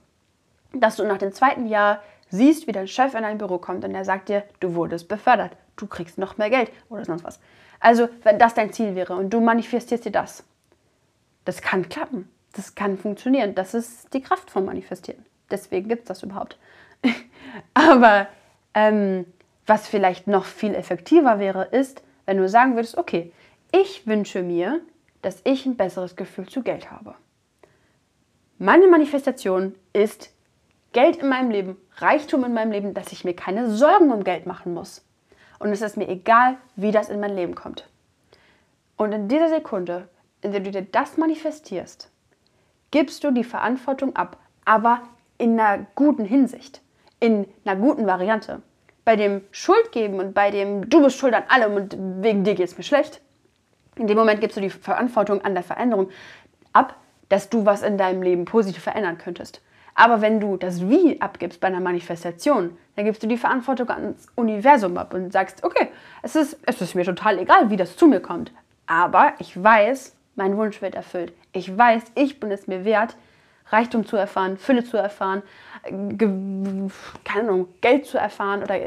[0.73, 3.95] Dass du nach dem zweiten Jahr siehst, wie dein Chef in dein Büro kommt und
[3.95, 7.39] er sagt dir, du wurdest befördert, du kriegst noch mehr Geld oder sonst was.
[7.79, 10.43] Also, wenn das dein Ziel wäre und du manifestierst dir das,
[11.45, 15.25] das kann klappen, das kann funktionieren, das ist die Kraft vom Manifestieren.
[15.49, 16.57] Deswegen gibt es das überhaupt.
[17.73, 18.27] Aber
[18.73, 19.25] ähm,
[19.65, 23.31] was vielleicht noch viel effektiver wäre, ist, wenn du sagen würdest, okay,
[23.71, 24.81] ich wünsche mir,
[25.21, 27.15] dass ich ein besseres Gefühl zu Geld habe.
[28.57, 30.31] Meine Manifestation ist
[30.93, 34.45] Geld in meinem Leben, Reichtum in meinem Leben, dass ich mir keine Sorgen um Geld
[34.45, 35.05] machen muss.
[35.59, 37.87] Und es ist mir egal, wie das in mein Leben kommt.
[38.97, 40.07] Und in dieser Sekunde
[40.41, 42.09] indem du dir das manifestierst,
[42.91, 45.01] gibst du die Verantwortung ab, aber
[45.37, 46.81] in einer guten Hinsicht,
[47.19, 48.61] in einer guten Variante.
[49.05, 52.67] Bei dem Schuldgeben und bei dem du bist schuld an allem und wegen dir geht
[52.67, 53.21] es mir schlecht,
[53.95, 56.09] in dem Moment gibst du die Verantwortung an der Veränderung
[56.73, 56.95] ab,
[57.27, 59.61] dass du was in deinem Leben positiv verändern könntest.
[59.99, 64.27] Aber wenn du das Wie abgibst bei einer Manifestation, dann gibst du die Verantwortung ans
[64.35, 65.89] Universum ab und sagst, okay,
[66.21, 68.53] es ist, es ist mir total egal, wie das zu mir kommt.
[68.87, 71.33] Aber ich weiß, mein Wunsch wird erfüllt.
[71.51, 73.17] Ich weiß, ich bin es mir wert,
[73.71, 75.43] Reichtum zu erfahren, Fülle zu erfahren,
[75.83, 78.79] keine Ahnung, Geld zu erfahren oder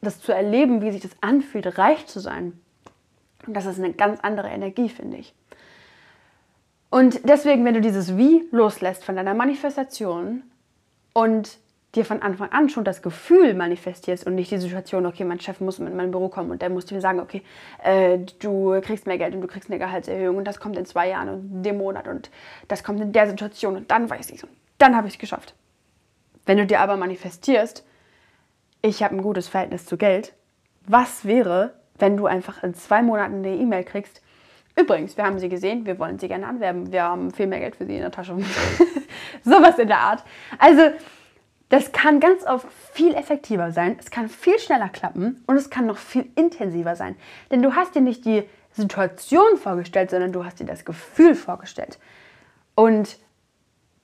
[0.00, 2.58] das zu erleben, wie sich das anfühlt, reich zu sein.
[3.46, 5.34] Und das ist eine ganz andere Energie, finde ich.
[6.90, 10.42] Und deswegen, wenn du dieses Wie loslässt von deiner Manifestation
[11.12, 11.58] und
[11.96, 15.60] dir von Anfang an schon das Gefühl manifestierst und nicht die Situation, okay, mein Chef
[15.60, 17.42] muss in mein Büro kommen und der muss dir sagen, okay,
[17.82, 21.08] äh, du kriegst mehr Geld und du kriegst eine Gehaltserhöhung und das kommt in zwei
[21.08, 22.30] Jahren und dem Monat und
[22.68, 25.18] das kommt in der Situation und dann weiß ich es und dann habe ich es
[25.18, 25.54] geschafft.
[26.44, 27.84] Wenn du dir aber manifestierst,
[28.82, 30.34] ich habe ein gutes Verhältnis zu Geld,
[30.86, 34.20] was wäre, wenn du einfach in zwei Monaten eine E-Mail kriegst,
[34.78, 36.92] Übrigens, wir haben sie gesehen, wir wollen sie gerne anwerben.
[36.92, 38.36] Wir haben viel mehr Geld für sie in der Tasche.
[39.42, 40.22] Sowas in der Art.
[40.58, 40.90] Also,
[41.68, 45.86] das kann ganz oft viel effektiver sein, es kann viel schneller klappen und es kann
[45.86, 47.16] noch viel intensiver sein.
[47.50, 51.98] Denn du hast dir nicht die Situation vorgestellt, sondern du hast dir das Gefühl vorgestellt.
[52.76, 53.18] Und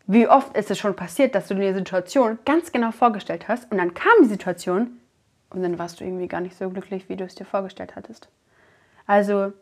[0.06, 3.70] wie oft ist es schon passiert, dass du dir die Situation ganz genau vorgestellt hast
[3.70, 4.98] und dann kam die Situation
[5.50, 8.28] und dann warst du irgendwie gar nicht so glücklich, wie du es dir vorgestellt hattest.
[9.06, 9.52] Also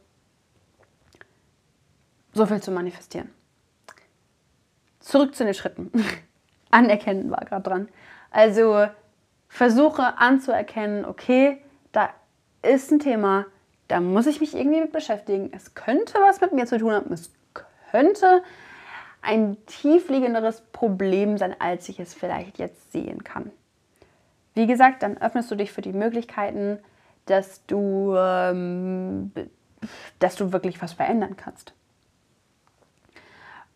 [2.32, 3.30] so viel zu manifestieren.
[5.00, 5.90] Zurück zu den Schritten.
[6.70, 7.88] Anerkennen war gerade dran.
[8.30, 8.86] Also
[9.48, 11.62] versuche anzuerkennen, okay,
[11.92, 12.10] da
[12.62, 13.46] ist ein Thema,
[13.88, 15.50] da muss ich mich irgendwie mit beschäftigen.
[15.52, 17.12] Es könnte was mit mir zu tun haben.
[17.12, 17.32] Es
[17.90, 18.42] könnte
[19.22, 23.50] ein tiefliegenderes Problem sein, als ich es vielleicht jetzt sehen kann.
[24.54, 26.78] Wie gesagt, dann öffnest du dich für die Möglichkeiten,
[27.26, 29.32] dass du, ähm,
[30.18, 31.72] dass du wirklich was verändern kannst.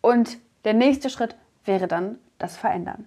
[0.04, 0.36] Und
[0.66, 3.06] der nächste Schritt wäre dann das Verändern.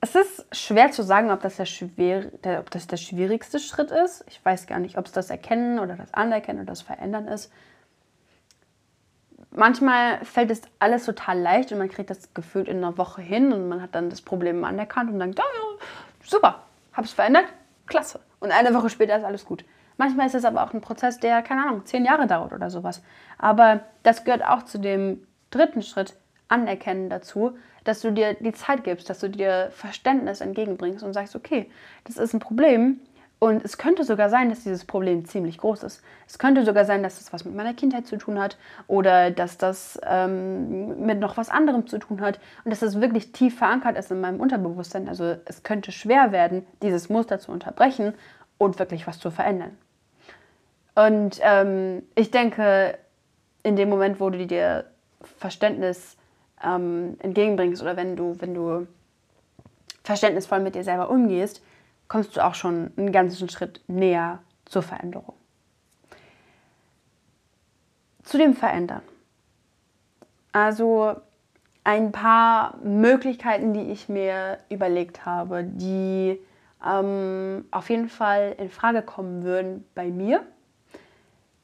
[0.00, 3.92] Es ist schwer zu sagen, ob das der, schwer, der, ob das der schwierigste Schritt
[3.92, 4.24] ist.
[4.26, 7.52] Ich weiß gar nicht, ob es das Erkennen oder das Anerkennen oder das Verändern ist.
[9.52, 13.52] Manchmal fällt es alles total leicht und man kriegt das Gefühl in einer Woche hin
[13.52, 15.86] und man hat dann das Problem anerkannt und denkt, ja, ja,
[16.26, 17.44] super, habe es verändert,
[17.86, 18.18] klasse.
[18.40, 19.64] Und eine Woche später ist alles gut.
[20.00, 23.02] Manchmal ist es aber auch ein Prozess, der, keine Ahnung, zehn Jahre dauert oder sowas.
[23.36, 26.14] Aber das gehört auch zu dem dritten Schritt,
[26.48, 31.36] Anerkennen dazu, dass du dir die Zeit gibst, dass du dir Verständnis entgegenbringst und sagst,
[31.36, 31.70] okay,
[32.04, 33.00] das ist ein Problem
[33.40, 36.02] und es könnte sogar sein, dass dieses Problem ziemlich groß ist.
[36.26, 39.58] Es könnte sogar sein, dass das was mit meiner Kindheit zu tun hat oder dass
[39.58, 43.98] das ähm, mit noch was anderem zu tun hat und dass das wirklich tief verankert
[43.98, 45.10] ist in meinem Unterbewusstsein.
[45.10, 48.14] Also es könnte schwer werden, dieses Muster zu unterbrechen
[48.56, 49.76] und wirklich was zu verändern.
[51.06, 52.98] Und ähm, ich denke,
[53.62, 54.84] in dem Moment, wo du dir
[55.38, 56.18] Verständnis
[56.62, 58.86] ähm, entgegenbringst oder wenn du, wenn du
[60.04, 61.62] verständnisvoll mit dir selber umgehst,
[62.08, 65.34] kommst du auch schon einen ganzen Schritt näher zur Veränderung.
[68.22, 69.02] Zu dem Verändern.
[70.52, 71.16] Also
[71.82, 76.38] ein paar Möglichkeiten, die ich mir überlegt habe, die
[76.86, 80.44] ähm, auf jeden Fall in Frage kommen würden bei mir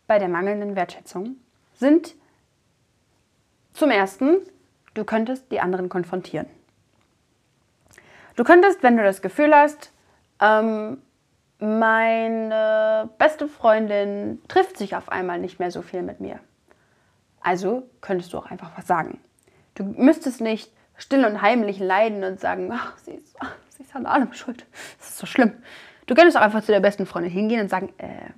[0.06, 1.36] bei der mangelnden Wertschätzung
[1.74, 2.14] sind
[3.72, 4.38] zum ersten,
[4.94, 6.46] du könntest die anderen konfrontieren.
[8.36, 9.92] Du könntest, wenn du das Gefühl hast,
[10.40, 11.02] ähm,
[11.58, 16.38] meine beste Freundin trifft sich auf einmal nicht mehr so viel mit mir.
[17.40, 19.20] Also könntest du auch einfach was sagen.
[19.74, 23.94] Du müsstest nicht still und heimlich leiden und sagen, ach, sie ist, ach, sie ist
[23.94, 24.66] an allem schuld.
[24.98, 25.52] Das ist so schlimm.
[26.06, 28.30] Du könntest auch einfach zu der besten Freundin hingehen und sagen, äh,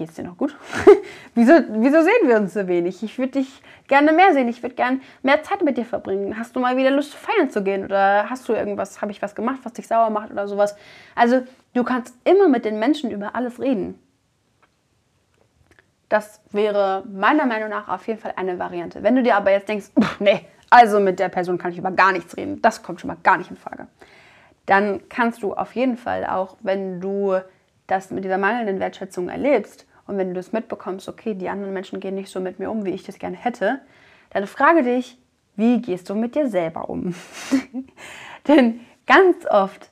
[0.00, 0.56] geht's dir noch gut?
[1.34, 3.02] wieso, wieso sehen wir uns so wenig?
[3.02, 4.48] Ich würde dich gerne mehr sehen.
[4.48, 6.38] Ich würde gerne mehr Zeit mit dir verbringen.
[6.38, 7.84] Hast du mal wieder Lust, feiern zu gehen?
[7.84, 10.74] Oder hast du irgendwas, habe ich was gemacht, was dich sauer macht oder sowas?
[11.14, 11.42] Also,
[11.74, 13.98] du kannst immer mit den Menschen über alles reden.
[16.08, 19.02] Das wäre meiner Meinung nach auf jeden Fall eine Variante.
[19.02, 22.12] Wenn du dir aber jetzt denkst, nee, also mit der Person kann ich über gar
[22.12, 23.86] nichts reden, das kommt schon mal gar nicht in Frage,
[24.64, 27.38] dann kannst du auf jeden Fall auch, wenn du
[27.86, 32.00] das mit dieser mangelnden Wertschätzung erlebst, und wenn du das mitbekommst, okay, die anderen Menschen
[32.00, 33.80] gehen nicht so mit mir um, wie ich das gerne hätte,
[34.30, 35.16] dann frage dich,
[35.54, 37.14] wie gehst du mit dir selber um?
[38.48, 39.88] Denn ganz oft,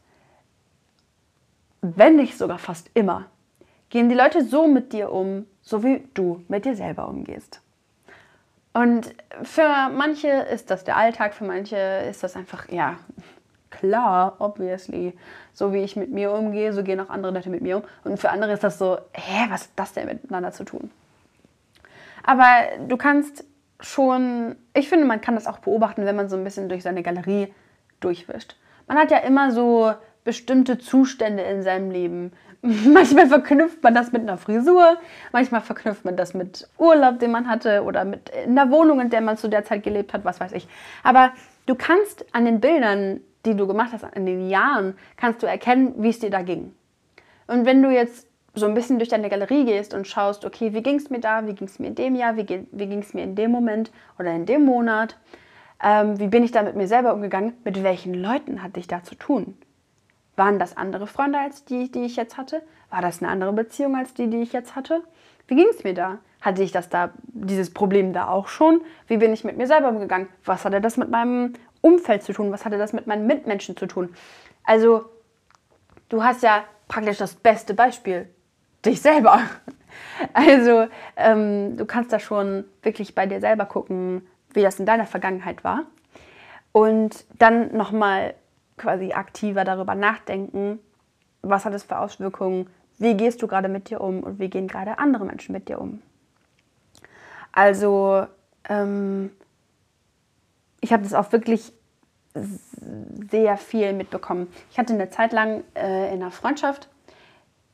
[1.83, 3.26] wenn nicht sogar fast immer,
[3.90, 7.61] gehen die Leute so mit dir um, so wie du mit dir selber umgehst.
[8.72, 12.98] Und für manche ist das der Alltag, für manche ist das einfach, ja,
[13.70, 15.14] klar, obviously.
[15.52, 17.83] So wie ich mit mir umgehe, so gehen auch andere Leute mit mir um.
[18.04, 20.90] Und für andere ist das so, hä, was hat das denn miteinander zu tun?
[22.24, 22.46] Aber
[22.87, 23.44] du kannst
[23.81, 27.02] schon, ich finde, man kann das auch beobachten, wenn man so ein bisschen durch seine
[27.02, 27.52] Galerie
[28.00, 28.57] durchwischt.
[28.87, 29.92] Man hat ja immer so
[30.24, 32.33] bestimmte Zustände in seinem Leben.
[32.61, 34.98] Manchmal verknüpft man das mit einer Frisur,
[35.33, 39.20] manchmal verknüpft man das mit Urlaub, den man hatte oder mit einer Wohnung, in der
[39.20, 40.66] man zu der Zeit gelebt hat, was weiß ich.
[41.04, 41.31] Aber
[41.66, 45.94] du kannst an den Bildern, die du gemacht hast, in den Jahren, kannst du erkennen,
[45.98, 46.74] wie es dir da ging.
[47.46, 50.83] Und wenn du jetzt so ein bisschen durch deine Galerie gehst und schaust, okay, wie
[50.83, 53.14] ging es mir da, wie ging es mir in dem Jahr, wie, wie ging es
[53.14, 55.16] mir in dem Moment oder in dem Monat,
[55.83, 59.03] ähm, wie bin ich da mit mir selber umgegangen, mit welchen Leuten hatte ich da
[59.03, 59.57] zu tun?
[60.37, 62.62] Waren das andere Freunde als die, die ich jetzt hatte?
[62.90, 65.03] War das eine andere Beziehung als die, die ich jetzt hatte?
[65.46, 66.18] Wie ging es mir da?
[66.40, 68.81] Hatte ich das da, dieses Problem da auch schon?
[69.09, 70.29] Wie bin ich mit mir selber umgegangen?
[70.44, 71.55] Was hatte das mit meinem
[71.88, 72.53] Umfeld zu tun?
[72.53, 74.14] Was hatte das mit meinen Mitmenschen zu tun?
[74.64, 75.07] Also,
[76.09, 78.29] du hast ja praktisch das beste Beispiel
[78.85, 79.40] dich selber.
[80.33, 85.07] Also ähm, du kannst da schon wirklich bei dir selber gucken, wie das in deiner
[85.07, 85.87] Vergangenheit war.
[86.72, 88.35] Und dann nochmal
[88.77, 90.79] quasi aktiver darüber nachdenken,
[91.42, 94.68] was hat es für Auswirkungen, wie gehst du gerade mit dir um und wie gehen
[94.68, 96.03] gerade andere Menschen mit dir um.
[97.53, 98.27] Also
[98.68, 99.31] ähm,
[100.81, 101.72] ich habe das auch wirklich
[102.34, 104.52] sehr viel mitbekommen.
[104.70, 106.88] Ich hatte eine Zeit lang äh, in einer Freundschaft,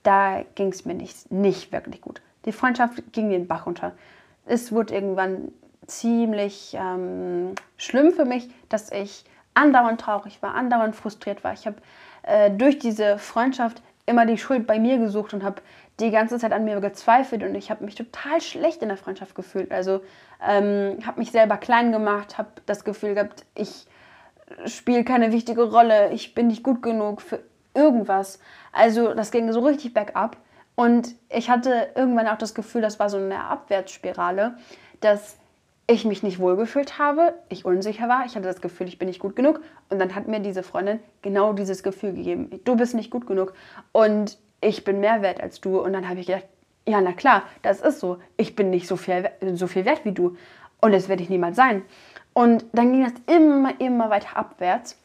[0.03, 2.21] da ging es mir nicht, nicht wirklich gut.
[2.45, 3.93] Die Freundschaft ging den Bach runter.
[4.47, 5.53] Es wurde irgendwann
[5.87, 11.53] ziemlich ähm, schlimm für mich, dass ich andauernd traurig war, andauernd frustriert war.
[11.53, 11.77] Ich habe
[12.23, 15.63] äh, durch diese Freundschaft immer die Schuld bei mir gesucht und habe
[16.01, 19.35] die ganze Zeit an mir gezweifelt und ich habe mich total schlecht in der Freundschaft
[19.35, 19.73] gefühlt.
[19.73, 20.01] Also
[20.47, 23.87] ähm, habe mich selber klein gemacht, habe das Gefühl gehabt, ich
[24.67, 27.41] spiele keine wichtige Rolle, ich bin nicht gut genug für
[27.75, 28.39] irgendwas.
[28.73, 30.37] Also das ging so richtig bergab.
[30.77, 34.57] Und ich hatte irgendwann auch das Gefühl, das war so eine Abwärtsspirale,
[35.01, 35.39] dass
[35.87, 39.21] ich mich nicht wohlgefühlt habe, ich unsicher war, ich hatte das Gefühl, ich bin nicht
[39.21, 39.61] gut genug.
[39.91, 43.55] Und dann hat mir diese Freundin genau dieses Gefühl gegeben, du bist nicht gut genug
[43.93, 45.79] und ich bin mehr wert als du.
[45.79, 46.47] Und dann habe ich gedacht,
[46.87, 48.19] ja, na klar, das ist so.
[48.37, 50.37] Ich bin nicht so viel, so viel wert wie du.
[50.81, 51.83] Und das werde ich niemals sein.
[52.35, 54.99] Und dann ging das immer, immer weiter abwärts.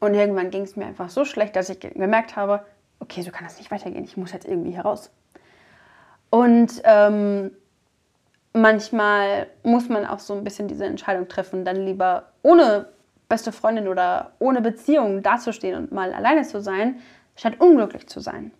[0.00, 2.64] Und irgendwann ging es mir einfach so schlecht, dass ich gemerkt habe,
[3.00, 5.10] okay, so kann das nicht weitergehen, ich muss jetzt irgendwie heraus.
[6.30, 7.50] Und ähm,
[8.52, 12.88] manchmal muss man auch so ein bisschen diese Entscheidung treffen, dann lieber ohne
[13.28, 17.00] beste Freundin oder ohne Beziehung dazustehen und mal alleine zu sein,
[17.34, 18.52] statt unglücklich zu sein.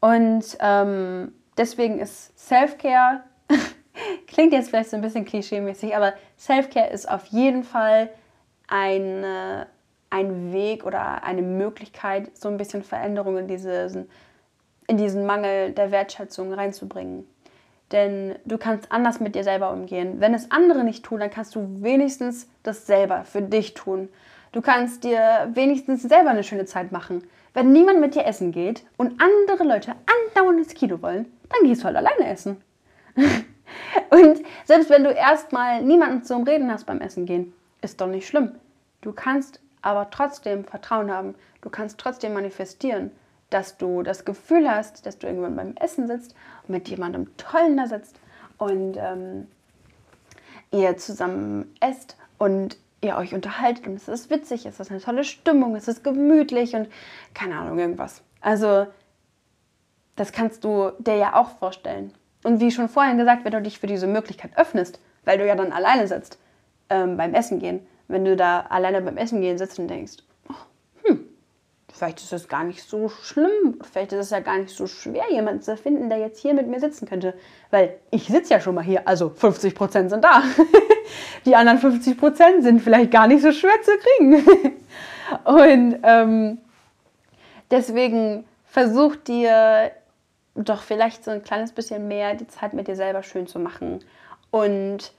[0.00, 3.24] Und ähm, deswegen ist Self-Care,
[4.26, 8.10] klingt jetzt vielleicht so ein bisschen klischee-mäßig, aber Self-Care ist auf jeden Fall
[8.68, 9.66] eine,
[10.10, 14.08] ein Weg oder eine Möglichkeit, so ein bisschen Veränderungen in diesen,
[14.86, 17.26] in diesen Mangel der Wertschätzung reinzubringen.
[17.92, 20.20] Denn du kannst anders mit dir selber umgehen.
[20.20, 24.08] Wenn es andere nicht tun, dann kannst du wenigstens das selber für dich tun.
[24.52, 27.24] Du kannst dir wenigstens selber eine schöne Zeit machen.
[27.54, 31.82] Wenn niemand mit dir essen geht und andere Leute andauernd ins Kino wollen, dann gehst
[31.82, 32.62] du halt alleine essen.
[34.10, 38.26] und selbst wenn du erstmal niemanden zum Reden hast beim Essen gehen, ist doch nicht
[38.26, 38.52] schlimm.
[39.00, 41.34] Du kannst aber trotzdem Vertrauen haben.
[41.60, 43.10] Du kannst trotzdem manifestieren,
[43.50, 47.76] dass du das Gefühl hast, dass du irgendwann beim Essen sitzt und mit jemandem Tollen
[47.76, 48.18] da sitzt
[48.58, 49.48] und ähm,
[50.70, 55.24] ihr zusammen esst und ihr euch unterhaltet und es ist witzig, es ist eine tolle
[55.24, 56.88] Stimmung, es ist gemütlich und
[57.34, 58.22] keine Ahnung, irgendwas.
[58.40, 58.86] Also,
[60.14, 62.14] das kannst du dir ja auch vorstellen.
[62.44, 65.54] Und wie schon vorhin gesagt, wenn du dich für diese Möglichkeit öffnest, weil du ja
[65.54, 66.38] dann alleine sitzt
[66.90, 70.14] ähm, beim Essen gehen, wenn du da alleine beim Essen gehen sitzt und denkst,
[70.48, 70.54] oh,
[71.04, 71.20] hm,
[71.92, 75.24] vielleicht ist es gar nicht so schlimm, vielleicht ist es ja gar nicht so schwer,
[75.30, 77.34] jemanden zu finden, der jetzt hier mit mir sitzen könnte.
[77.70, 80.42] Weil ich sitze ja schon mal hier, also 50 Prozent sind da.
[81.46, 84.76] Die anderen 50 Prozent sind vielleicht gar nicht so schwer zu kriegen.
[85.44, 86.58] und ähm,
[87.70, 89.92] deswegen versuch dir
[90.54, 94.00] doch vielleicht so ein kleines bisschen mehr die Zeit mit dir selber schön zu machen
[94.50, 95.12] und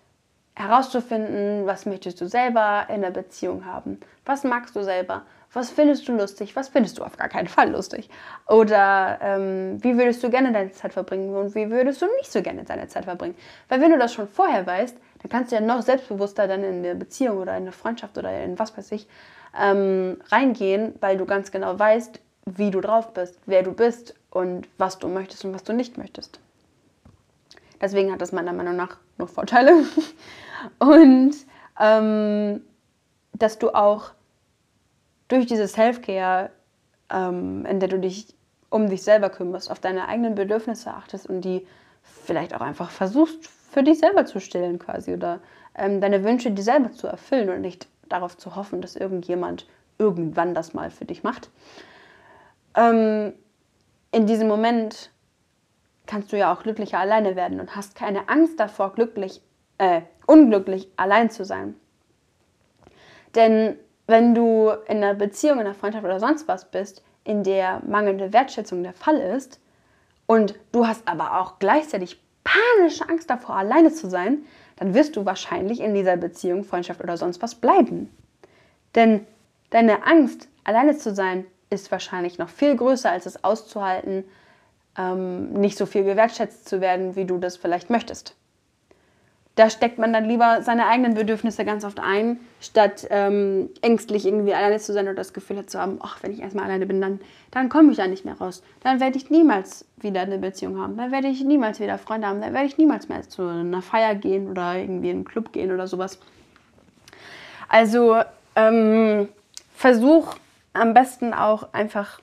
[0.55, 3.99] herauszufinden, was möchtest du selber in der Beziehung haben?
[4.25, 5.23] Was magst du selber?
[5.51, 6.55] Was findest du lustig?
[6.55, 8.09] Was findest du auf gar keinen Fall lustig?
[8.47, 12.41] Oder ähm, wie würdest du gerne deine Zeit verbringen und wie würdest du nicht so
[12.41, 13.35] gerne deine Zeit verbringen?
[13.69, 16.79] Weil wenn du das schon vorher weißt, dann kannst du ja noch selbstbewusster dann in
[16.79, 19.07] eine Beziehung oder in eine Freundschaft oder in was weiß ich
[19.59, 24.67] ähm, reingehen, weil du ganz genau weißt, wie du drauf bist, wer du bist und
[24.77, 26.39] was du möchtest und was du nicht möchtest.
[27.81, 29.85] Deswegen hat das meiner Meinung nach nur Vorteile.
[30.79, 31.33] und
[31.79, 32.61] ähm,
[33.33, 34.11] dass du auch
[35.27, 36.51] durch diese Self-Care,
[37.09, 38.35] ähm, in der du dich
[38.69, 41.67] um dich selber kümmerst, auf deine eigenen Bedürfnisse achtest und die
[42.01, 45.39] vielleicht auch einfach versuchst, für dich selber zu stillen quasi oder
[45.75, 50.53] ähm, deine Wünsche dir selber zu erfüllen und nicht darauf zu hoffen, dass irgendjemand irgendwann
[50.53, 51.49] das mal für dich macht.
[52.75, 53.33] Ähm,
[54.11, 55.11] in diesem Moment
[56.05, 59.41] kannst du ja auch glücklicher alleine werden und hast keine Angst davor, glücklich,
[59.77, 61.75] äh, unglücklich allein zu sein.
[63.35, 67.81] Denn wenn du in einer Beziehung, in einer Freundschaft oder sonst was bist, in der
[67.87, 69.59] mangelnde Wertschätzung der Fall ist
[70.27, 74.43] und du hast aber auch gleichzeitig panische Angst davor, alleine zu sein,
[74.75, 78.09] dann wirst du wahrscheinlich in dieser Beziehung, Freundschaft oder sonst was bleiben.
[78.95, 79.25] Denn
[79.69, 84.23] deine Angst, alleine zu sein, ist wahrscheinlich noch viel größer, als es auszuhalten,
[84.97, 88.35] ähm, nicht so viel gewertschätzt zu werden, wie du das vielleicht möchtest
[89.55, 94.53] da steckt man dann lieber seine eigenen Bedürfnisse ganz oft ein, statt ähm, ängstlich irgendwie
[94.53, 97.19] alleine zu sein oder das Gefühl zu haben, ach, wenn ich erstmal alleine bin, dann,
[97.51, 98.63] dann komme ich da nicht mehr raus.
[98.81, 100.97] Dann werde ich niemals wieder eine Beziehung haben.
[100.97, 102.41] Dann werde ich niemals wieder Freunde haben.
[102.41, 105.71] Dann werde ich niemals mehr zu einer Feier gehen oder irgendwie in einen Club gehen
[105.71, 106.17] oder sowas.
[107.69, 108.21] Also
[108.55, 109.27] ähm,
[109.75, 110.35] versuch
[110.73, 112.19] am besten auch einfach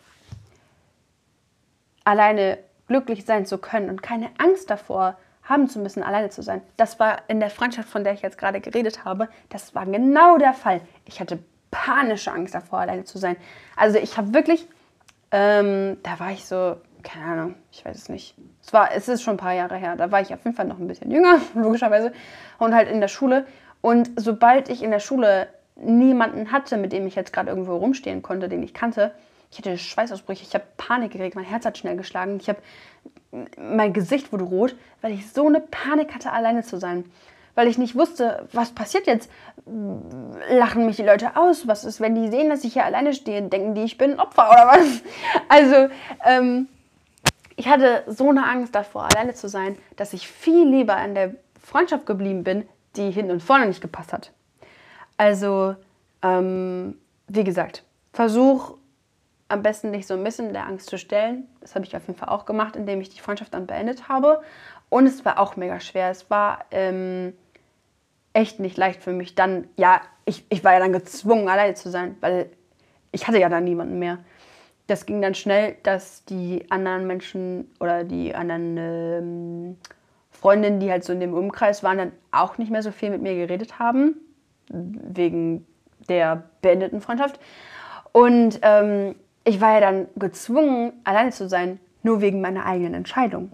[2.05, 2.59] alleine
[2.89, 6.61] glücklich sein zu können und keine Angst davor haben zu müssen, alleine zu sein.
[6.77, 10.39] Das war in der Freundschaft, von der ich jetzt gerade geredet habe, das war genau
[10.39, 10.81] der Fall.
[11.05, 11.39] Ich hatte
[11.71, 13.37] panische Angst davor, alleine zu sein.
[13.77, 14.67] Also ich habe wirklich,
[15.31, 18.35] ähm, da war ich so, keine Ahnung, ich weiß es nicht.
[18.63, 19.97] Es, war, es ist schon ein paar Jahre her.
[19.97, 22.13] Da war ich auf jeden Fall noch ein bisschen jünger, logischerweise,
[22.59, 23.47] und halt in der Schule.
[23.81, 25.49] Und sobald ich in der Schule
[25.83, 29.12] niemanden hatte, mit dem ich jetzt gerade irgendwo rumstehen konnte, den ich kannte,
[29.51, 32.61] ich hatte Schweißausbrüche, ich habe Panik gekriegt, mein Herz hat schnell geschlagen, ich habe
[33.57, 37.05] mein Gesicht wurde rot, weil ich so eine Panik hatte, alleine zu sein.
[37.55, 39.31] Weil ich nicht wusste, was passiert jetzt?
[40.51, 41.66] Lachen mich die Leute aus?
[41.66, 43.43] Was ist, wenn die sehen, dass ich hier alleine stehe?
[43.43, 45.03] Denken die, ich bin ein Opfer oder was?
[45.49, 45.93] Also,
[46.25, 46.69] ähm,
[47.57, 51.35] ich hatte so eine Angst davor, alleine zu sein, dass ich viel lieber an der
[51.62, 54.33] Freundschaft geblieben bin, die hinten und vorne nicht gepasst hat.
[55.20, 55.76] Also,
[56.22, 56.96] ähm,
[57.28, 58.78] wie gesagt, versuch
[59.48, 61.46] am besten nicht so ein bisschen der Angst zu stellen.
[61.61, 64.40] Das habe ich auf jeden Fall auch gemacht, indem ich die Freundschaft dann beendet habe.
[64.88, 66.09] Und es war auch mega schwer.
[66.09, 67.35] Es war ähm,
[68.33, 69.35] echt nicht leicht für mich.
[69.35, 72.48] Dann, ja, ich, ich war ja dann gezwungen, alleine zu sein, weil
[73.12, 74.20] ich hatte ja dann niemanden mehr.
[74.87, 79.76] Das ging dann schnell, dass die anderen Menschen oder die anderen ähm,
[80.30, 83.20] Freundinnen, die halt so in dem Umkreis waren, dann auch nicht mehr so viel mit
[83.20, 84.16] mir geredet haben,
[84.70, 85.66] wegen
[86.09, 87.38] der beendeten Freundschaft.
[88.12, 93.52] Und ähm, ich war ja dann gezwungen, alleine zu sein, nur wegen meiner eigenen Entscheidung.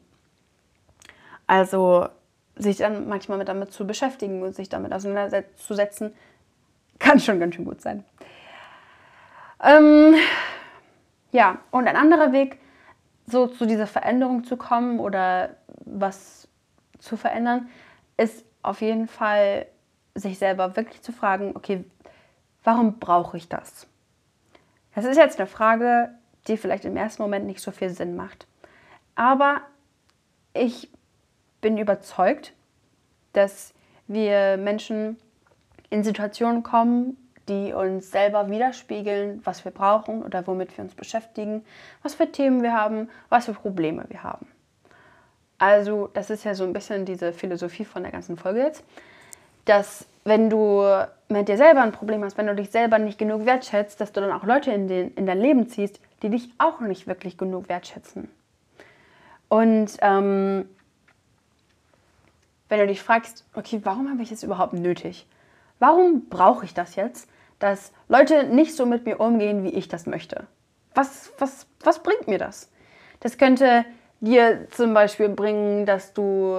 [1.46, 2.08] Also
[2.56, 6.14] sich dann manchmal damit zu beschäftigen und sich damit auseinanderzusetzen,
[6.98, 8.04] kann schon ganz schön gut sein.
[9.62, 10.14] Ähm,
[11.32, 12.58] ja, und ein anderer Weg,
[13.26, 15.50] so zu dieser Veränderung zu kommen oder
[15.84, 16.48] was
[16.98, 17.68] zu verändern,
[18.16, 19.66] ist auf jeden Fall,
[20.16, 21.84] sich selber wirklich zu fragen, okay,
[22.64, 23.86] warum brauche ich das?
[24.94, 26.10] Das ist jetzt eine Frage,
[26.48, 28.46] die vielleicht im ersten Moment nicht so viel Sinn macht.
[29.14, 29.60] Aber
[30.54, 30.90] ich
[31.60, 32.52] bin überzeugt,
[33.32, 33.74] dass
[34.06, 35.18] wir Menschen
[35.90, 37.16] in Situationen kommen,
[37.48, 41.64] die uns selber widerspiegeln, was wir brauchen oder womit wir uns beschäftigen,
[42.02, 44.48] was für Themen wir haben, was für Probleme wir haben.
[45.58, 48.84] Also das ist ja so ein bisschen diese Philosophie von der ganzen Folge jetzt,
[49.66, 50.82] dass wenn du
[51.28, 54.20] mit dir selber ein Problem hast, wenn du dich selber nicht genug wertschätzt, dass du
[54.20, 57.68] dann auch Leute in, den, in dein Leben ziehst, die dich auch nicht wirklich genug
[57.68, 58.28] wertschätzen.
[59.48, 60.68] Und ähm,
[62.68, 65.26] wenn du dich fragst, okay, warum habe ich es überhaupt nötig?
[65.78, 70.06] Warum brauche ich das jetzt, dass Leute nicht so mit mir umgehen, wie ich das
[70.06, 70.46] möchte?
[70.94, 72.70] Was, was, was bringt mir das?
[73.20, 73.84] Das könnte
[74.20, 76.56] dir zum Beispiel bringen, dass du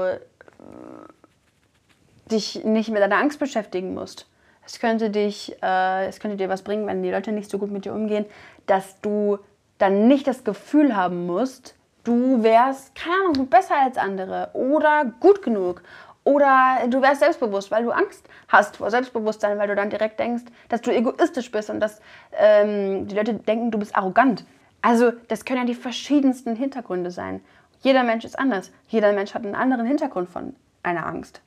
[2.31, 4.27] dich nicht mit deiner Angst beschäftigen musst.
[4.65, 7.71] Es könnte, dich, äh, es könnte dir was bringen, wenn die Leute nicht so gut
[7.71, 8.25] mit dir umgehen,
[8.65, 9.39] dass du
[9.77, 15.41] dann nicht das Gefühl haben musst, du wärst, keine Ahnung, besser als andere oder gut
[15.41, 15.83] genug
[16.23, 20.43] oder du wärst selbstbewusst, weil du Angst hast vor Selbstbewusstsein, weil du dann direkt denkst,
[20.67, 22.01] dass du egoistisch bist und dass
[22.37, 24.45] ähm, die Leute denken, du bist arrogant.
[24.81, 27.41] Also das können ja die verschiedensten Hintergründe sein.
[27.81, 28.71] Jeder Mensch ist anders.
[28.89, 31.41] Jeder Mensch hat einen anderen Hintergrund von einer Angst.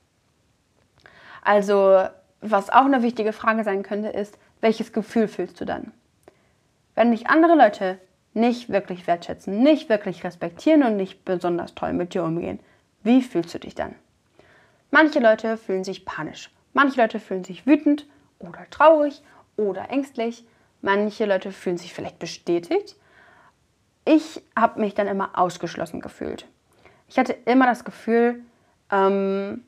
[1.43, 2.07] Also,
[2.41, 5.93] was auch eine wichtige Frage sein könnte, ist, welches Gefühl fühlst du dann?
[6.95, 7.99] Wenn dich andere Leute
[8.35, 12.61] nicht wirklich wertschätzen, nicht wirklich respektieren und nicht besonders toll mit dir umgehen.
[13.03, 13.95] Wie fühlst du dich dann?
[14.91, 18.07] Manche Leute fühlen sich panisch, manche Leute fühlen sich wütend
[18.39, 19.23] oder traurig
[19.57, 20.45] oder ängstlich,
[20.83, 22.97] manche Leute fühlen sich vielleicht bestätigt.
[24.05, 26.47] Ich habe mich dann immer ausgeschlossen gefühlt.
[27.09, 28.43] Ich hatte immer das Gefühl,
[28.91, 29.65] ähm,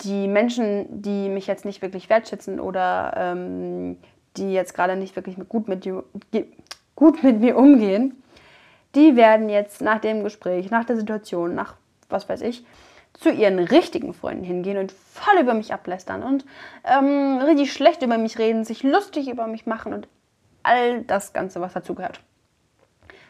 [0.00, 3.98] die Menschen, die mich jetzt nicht wirklich wertschätzen oder ähm,
[4.36, 5.88] die jetzt gerade nicht wirklich gut mit,
[6.94, 8.22] gut mit mir umgehen,
[8.94, 11.76] die werden jetzt nach dem Gespräch, nach der Situation, nach
[12.08, 12.64] was weiß ich,
[13.14, 16.44] zu ihren richtigen Freunden hingehen und voll über mich ablästern und
[16.84, 20.08] ähm, richtig schlecht über mich reden, sich lustig über mich machen und
[20.62, 22.20] all das Ganze, was dazugehört.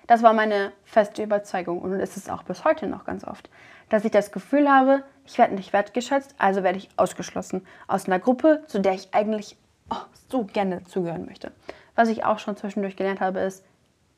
[0.06, 3.50] Das war meine feste Überzeugung und ist es auch bis heute noch ganz oft,
[3.88, 8.18] dass ich das Gefühl habe, ich werde nicht wertgeschätzt, also werde ich ausgeschlossen aus einer
[8.18, 9.56] Gruppe, zu der ich eigentlich
[9.90, 9.96] oh,
[10.28, 11.52] so gerne zugehören möchte.
[11.94, 13.64] Was ich auch schon zwischendurch gelernt habe, ist,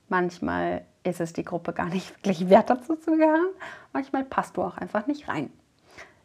[0.09, 3.49] manchmal ist es die Gruppe gar nicht wirklich wert, dazu zu gehören.
[3.93, 5.51] Manchmal passt du auch einfach nicht rein.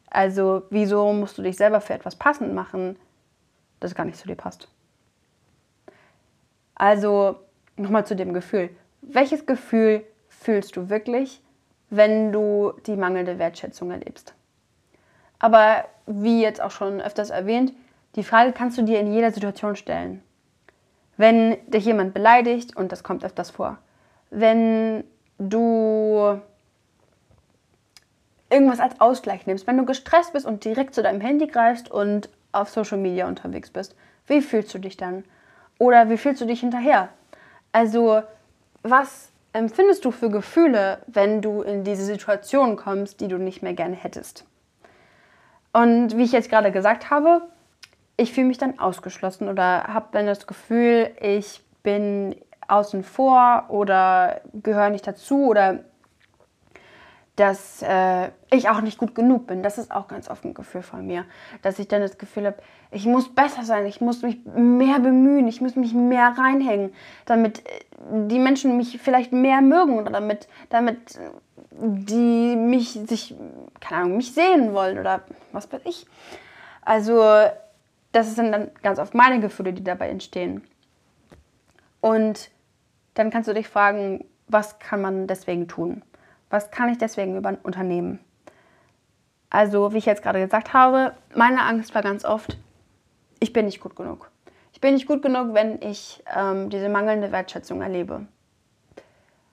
[0.09, 2.97] Also, wieso musst du dich selber für etwas passend machen,
[3.79, 4.67] das gar nicht zu dir passt?
[6.75, 7.39] Also,
[7.77, 8.69] nochmal zu dem Gefühl.
[9.01, 11.41] Welches Gefühl fühlst du wirklich,
[11.89, 14.35] wenn du die mangelnde Wertschätzung erlebst?
[15.39, 17.73] Aber wie jetzt auch schon öfters erwähnt,
[18.15, 20.21] die Frage kannst du dir in jeder Situation stellen.
[21.17, 23.77] Wenn dich jemand beleidigt, und das kommt öfters vor,
[24.29, 25.03] wenn
[25.37, 26.39] du
[28.49, 32.29] irgendwas als Ausgleich nimmst, wenn du gestresst bist und direkt zu deinem Handy greifst und
[32.51, 33.95] auf Social Media unterwegs bist,
[34.27, 35.23] wie fühlst du dich dann?
[35.79, 37.09] Oder wie fühlst du dich hinterher?
[37.71, 38.21] Also,
[38.83, 43.73] was empfindest du für Gefühle, wenn du in diese Situation kommst, die du nicht mehr
[43.73, 44.45] gerne hättest?
[45.73, 47.41] Und wie ich jetzt gerade gesagt habe,
[48.15, 52.35] ich fühle mich dann ausgeschlossen oder habe dann das Gefühl, ich bin
[52.67, 55.79] außen vor oder gehöre nicht dazu oder
[57.35, 59.63] dass äh, ich auch nicht gut genug bin.
[59.63, 61.25] Das ist auch ganz oft ein Gefühl von mir,
[61.63, 62.57] dass ich dann das Gefühl habe,
[62.91, 66.93] ich muss besser sein, ich muss mich mehr bemühen, ich muss mich mehr reinhängen,
[67.25, 67.63] damit
[68.11, 71.19] die Menschen mich vielleicht mehr mögen oder damit, damit
[71.79, 73.35] die mich sich,
[73.79, 76.05] keine Ahnung, mich sehen wollen oder was weiß ich.
[76.81, 77.23] Also
[78.11, 80.63] das sind dann ganz oft meine Gefühle, die dabei entstehen.
[81.99, 82.51] Und
[83.15, 86.03] dann kannst du dich fragen, was kann man deswegen tun?
[86.49, 88.19] Was kann ich deswegen über unternehmen?
[89.49, 92.57] Also, wie ich jetzt gerade gesagt habe, meine Angst war ganz oft,
[93.39, 94.31] ich bin nicht gut genug.
[94.73, 98.25] Ich bin nicht gut genug, wenn ich ähm, diese mangelnde Wertschätzung erlebe.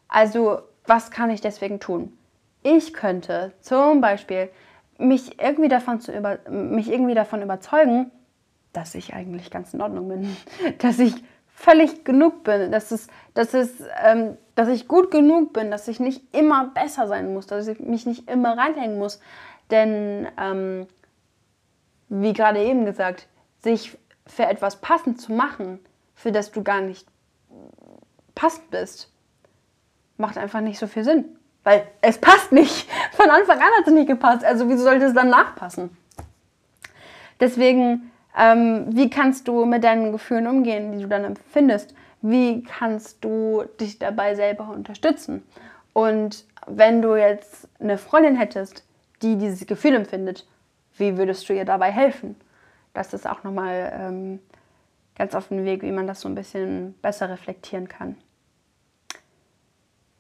[0.09, 2.17] Also, was kann ich deswegen tun?
[2.63, 4.51] Ich könnte zum Beispiel
[4.99, 8.11] mich irgendwie davon, zu über, mich irgendwie davon überzeugen,
[8.73, 10.37] dass ich eigentlich ganz in Ordnung bin,
[10.79, 11.15] dass ich
[11.49, 13.71] völlig genug bin, dass, es, dass, es,
[14.03, 17.81] ähm, dass ich gut genug bin, dass ich nicht immer besser sein muss, dass ich
[17.81, 19.21] mich nicht immer reinhängen muss.
[19.71, 20.87] Denn, ähm,
[22.09, 23.29] wie gerade eben gesagt,
[23.63, 25.81] sich für etwas passend zu machen,
[26.15, 27.07] für das du gar nicht
[28.35, 29.13] passend bist,
[30.21, 31.25] macht einfach nicht so viel Sinn.
[31.65, 32.89] Weil es passt nicht.
[33.13, 34.45] Von Anfang an hat es nicht gepasst.
[34.45, 35.97] Also wieso sollte es dann nachpassen?
[37.41, 41.95] Deswegen ähm, wie kannst du mit deinen Gefühlen umgehen, die du dann empfindest?
[42.23, 45.43] Wie kannst du dich dabei selber unterstützen?
[45.93, 48.85] Und wenn du jetzt eine Freundin hättest,
[49.23, 50.47] die dieses Gefühl empfindet,
[50.97, 52.37] wie würdest du ihr dabei helfen?
[52.95, 54.39] Das ist auch nochmal ähm,
[55.17, 58.17] ganz auf den Weg, wie man das so ein bisschen besser reflektieren kann.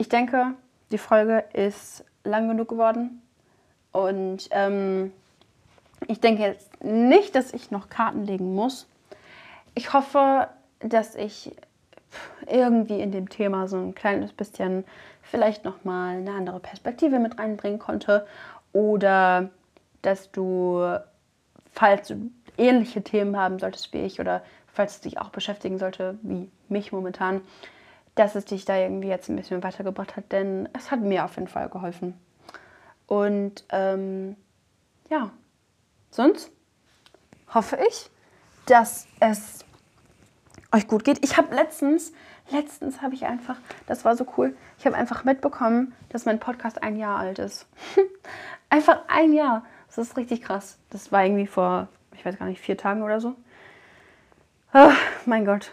[0.01, 0.55] Ich denke,
[0.93, 3.21] die Folge ist lang genug geworden
[3.93, 5.13] und ähm,
[6.09, 8.89] ich denke jetzt nicht, dass ich noch Karten legen muss.
[9.75, 10.49] Ich hoffe,
[10.79, 11.55] dass ich
[12.47, 14.85] irgendwie in dem Thema so ein kleines bisschen
[15.21, 18.27] vielleicht noch mal eine andere Perspektive mit reinbringen konnte
[18.73, 19.51] oder
[20.01, 20.97] dass du
[21.73, 24.43] falls du ähnliche Themen haben solltest wie ich oder
[24.73, 27.43] falls es dich auch beschäftigen sollte wie mich momentan,
[28.21, 31.37] dass es dich da irgendwie jetzt ein bisschen weitergebracht hat, denn es hat mir auf
[31.37, 32.15] jeden Fall geholfen.
[33.07, 34.37] Und ähm,
[35.09, 35.33] ja,
[36.11, 36.51] Sonst
[37.55, 38.11] hoffe ich,
[38.67, 39.65] dass es
[40.73, 41.25] euch gut geht.
[41.25, 42.13] Ich habe letztens,
[42.51, 43.57] letztens habe ich einfach,
[43.87, 47.67] das war so cool, ich habe einfach mitbekommen, dass mein Podcast ein Jahr alt ist.
[48.71, 49.65] einfach ein Jahr.
[49.87, 50.79] Das ist richtig krass.
[50.91, 53.35] Das war irgendwie vor, ich weiß gar nicht, vier Tagen oder so.
[54.75, 54.93] Oh,
[55.27, 55.73] mein Gott,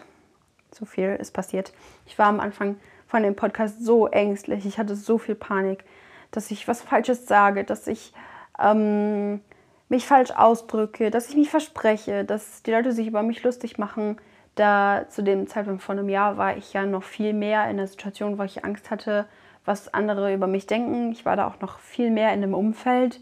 [0.78, 1.72] so viel ist passiert.
[2.06, 2.76] Ich war am Anfang
[3.06, 4.66] von dem Podcast so ängstlich.
[4.66, 5.84] Ich hatte so viel Panik,
[6.30, 8.12] dass ich was Falsches sage, dass ich
[8.58, 9.40] ähm,
[9.88, 14.18] mich falsch ausdrücke, dass ich mich verspreche, dass die Leute sich über mich lustig machen.
[14.54, 17.86] Da zu dem Zeitpunkt von einem Jahr war ich ja noch viel mehr in der
[17.86, 19.26] Situation, wo ich Angst hatte,
[19.64, 21.12] was andere über mich denken.
[21.12, 23.20] Ich war da auch noch viel mehr in einem Umfeld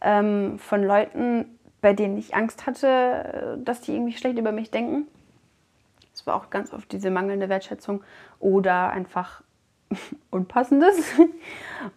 [0.00, 5.06] ähm, von Leuten, bei denen ich Angst hatte, dass die irgendwie schlecht über mich denken.
[6.26, 8.02] War auch ganz oft diese mangelnde Wertschätzung
[8.38, 9.42] oder einfach
[10.30, 11.12] Unpassendes.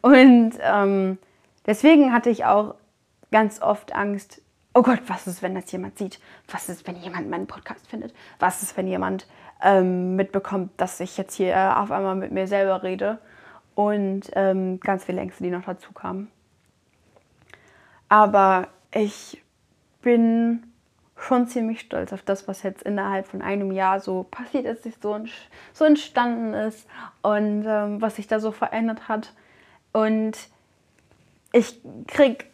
[0.01, 1.17] Und ähm,
[1.65, 2.75] deswegen hatte ich auch
[3.31, 4.41] ganz oft Angst,
[4.73, 6.19] oh Gott, was ist, wenn das jemand sieht?
[6.49, 8.13] Was ist, wenn jemand meinen Podcast findet?
[8.39, 9.25] Was ist, wenn jemand
[9.63, 13.19] ähm, mitbekommt, dass ich jetzt hier äh, auf einmal mit mir selber rede?
[13.73, 16.31] Und ähm, ganz viele Ängste, die noch dazu kamen.
[18.07, 19.43] Aber ich
[20.01, 20.63] bin
[21.17, 25.17] schon ziemlich stolz auf das, was jetzt innerhalb von einem Jahr so passiert ist, so,
[25.73, 26.87] so entstanden ist
[27.21, 29.31] und ähm, was sich da so verändert hat.
[29.93, 30.37] Und
[31.53, 32.45] ich kriege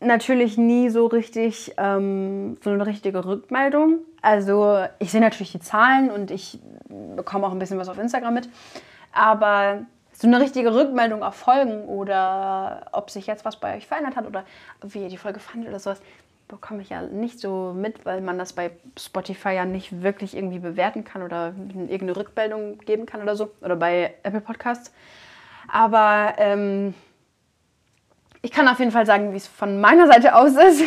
[0.00, 4.00] natürlich nie so richtig ähm, so eine richtige Rückmeldung.
[4.20, 6.58] Also ich sehe natürlich die Zahlen und ich
[7.16, 8.48] bekomme auch ein bisschen was auf Instagram mit.
[9.12, 14.16] Aber so eine richtige Rückmeldung auf Folgen oder ob sich jetzt was bei euch verändert
[14.16, 14.44] hat oder
[14.82, 16.00] wie ihr die Folge fandet oder sowas,
[16.54, 20.60] bekomme ich ja nicht so mit, weil man das bei Spotify ja nicht wirklich irgendwie
[20.60, 23.50] bewerten kann oder irgendeine Rückmeldung geben kann oder so.
[23.60, 24.92] Oder bei Apple Podcasts.
[25.66, 26.94] Aber ähm,
[28.40, 30.84] ich kann auf jeden Fall sagen, wie es von meiner Seite aus ist.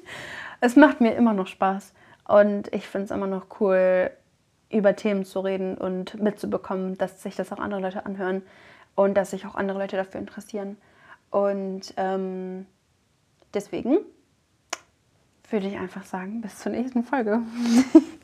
[0.60, 1.92] es macht mir immer noch Spaß.
[2.28, 4.12] Und ich finde es immer noch cool,
[4.70, 8.42] über Themen zu reden und mitzubekommen, dass sich das auch andere Leute anhören
[8.94, 10.76] und dass sich auch andere Leute dafür interessieren.
[11.30, 12.66] Und ähm,
[13.52, 13.98] deswegen
[15.52, 17.42] würde ich einfach sagen, bis zur nächsten Folge.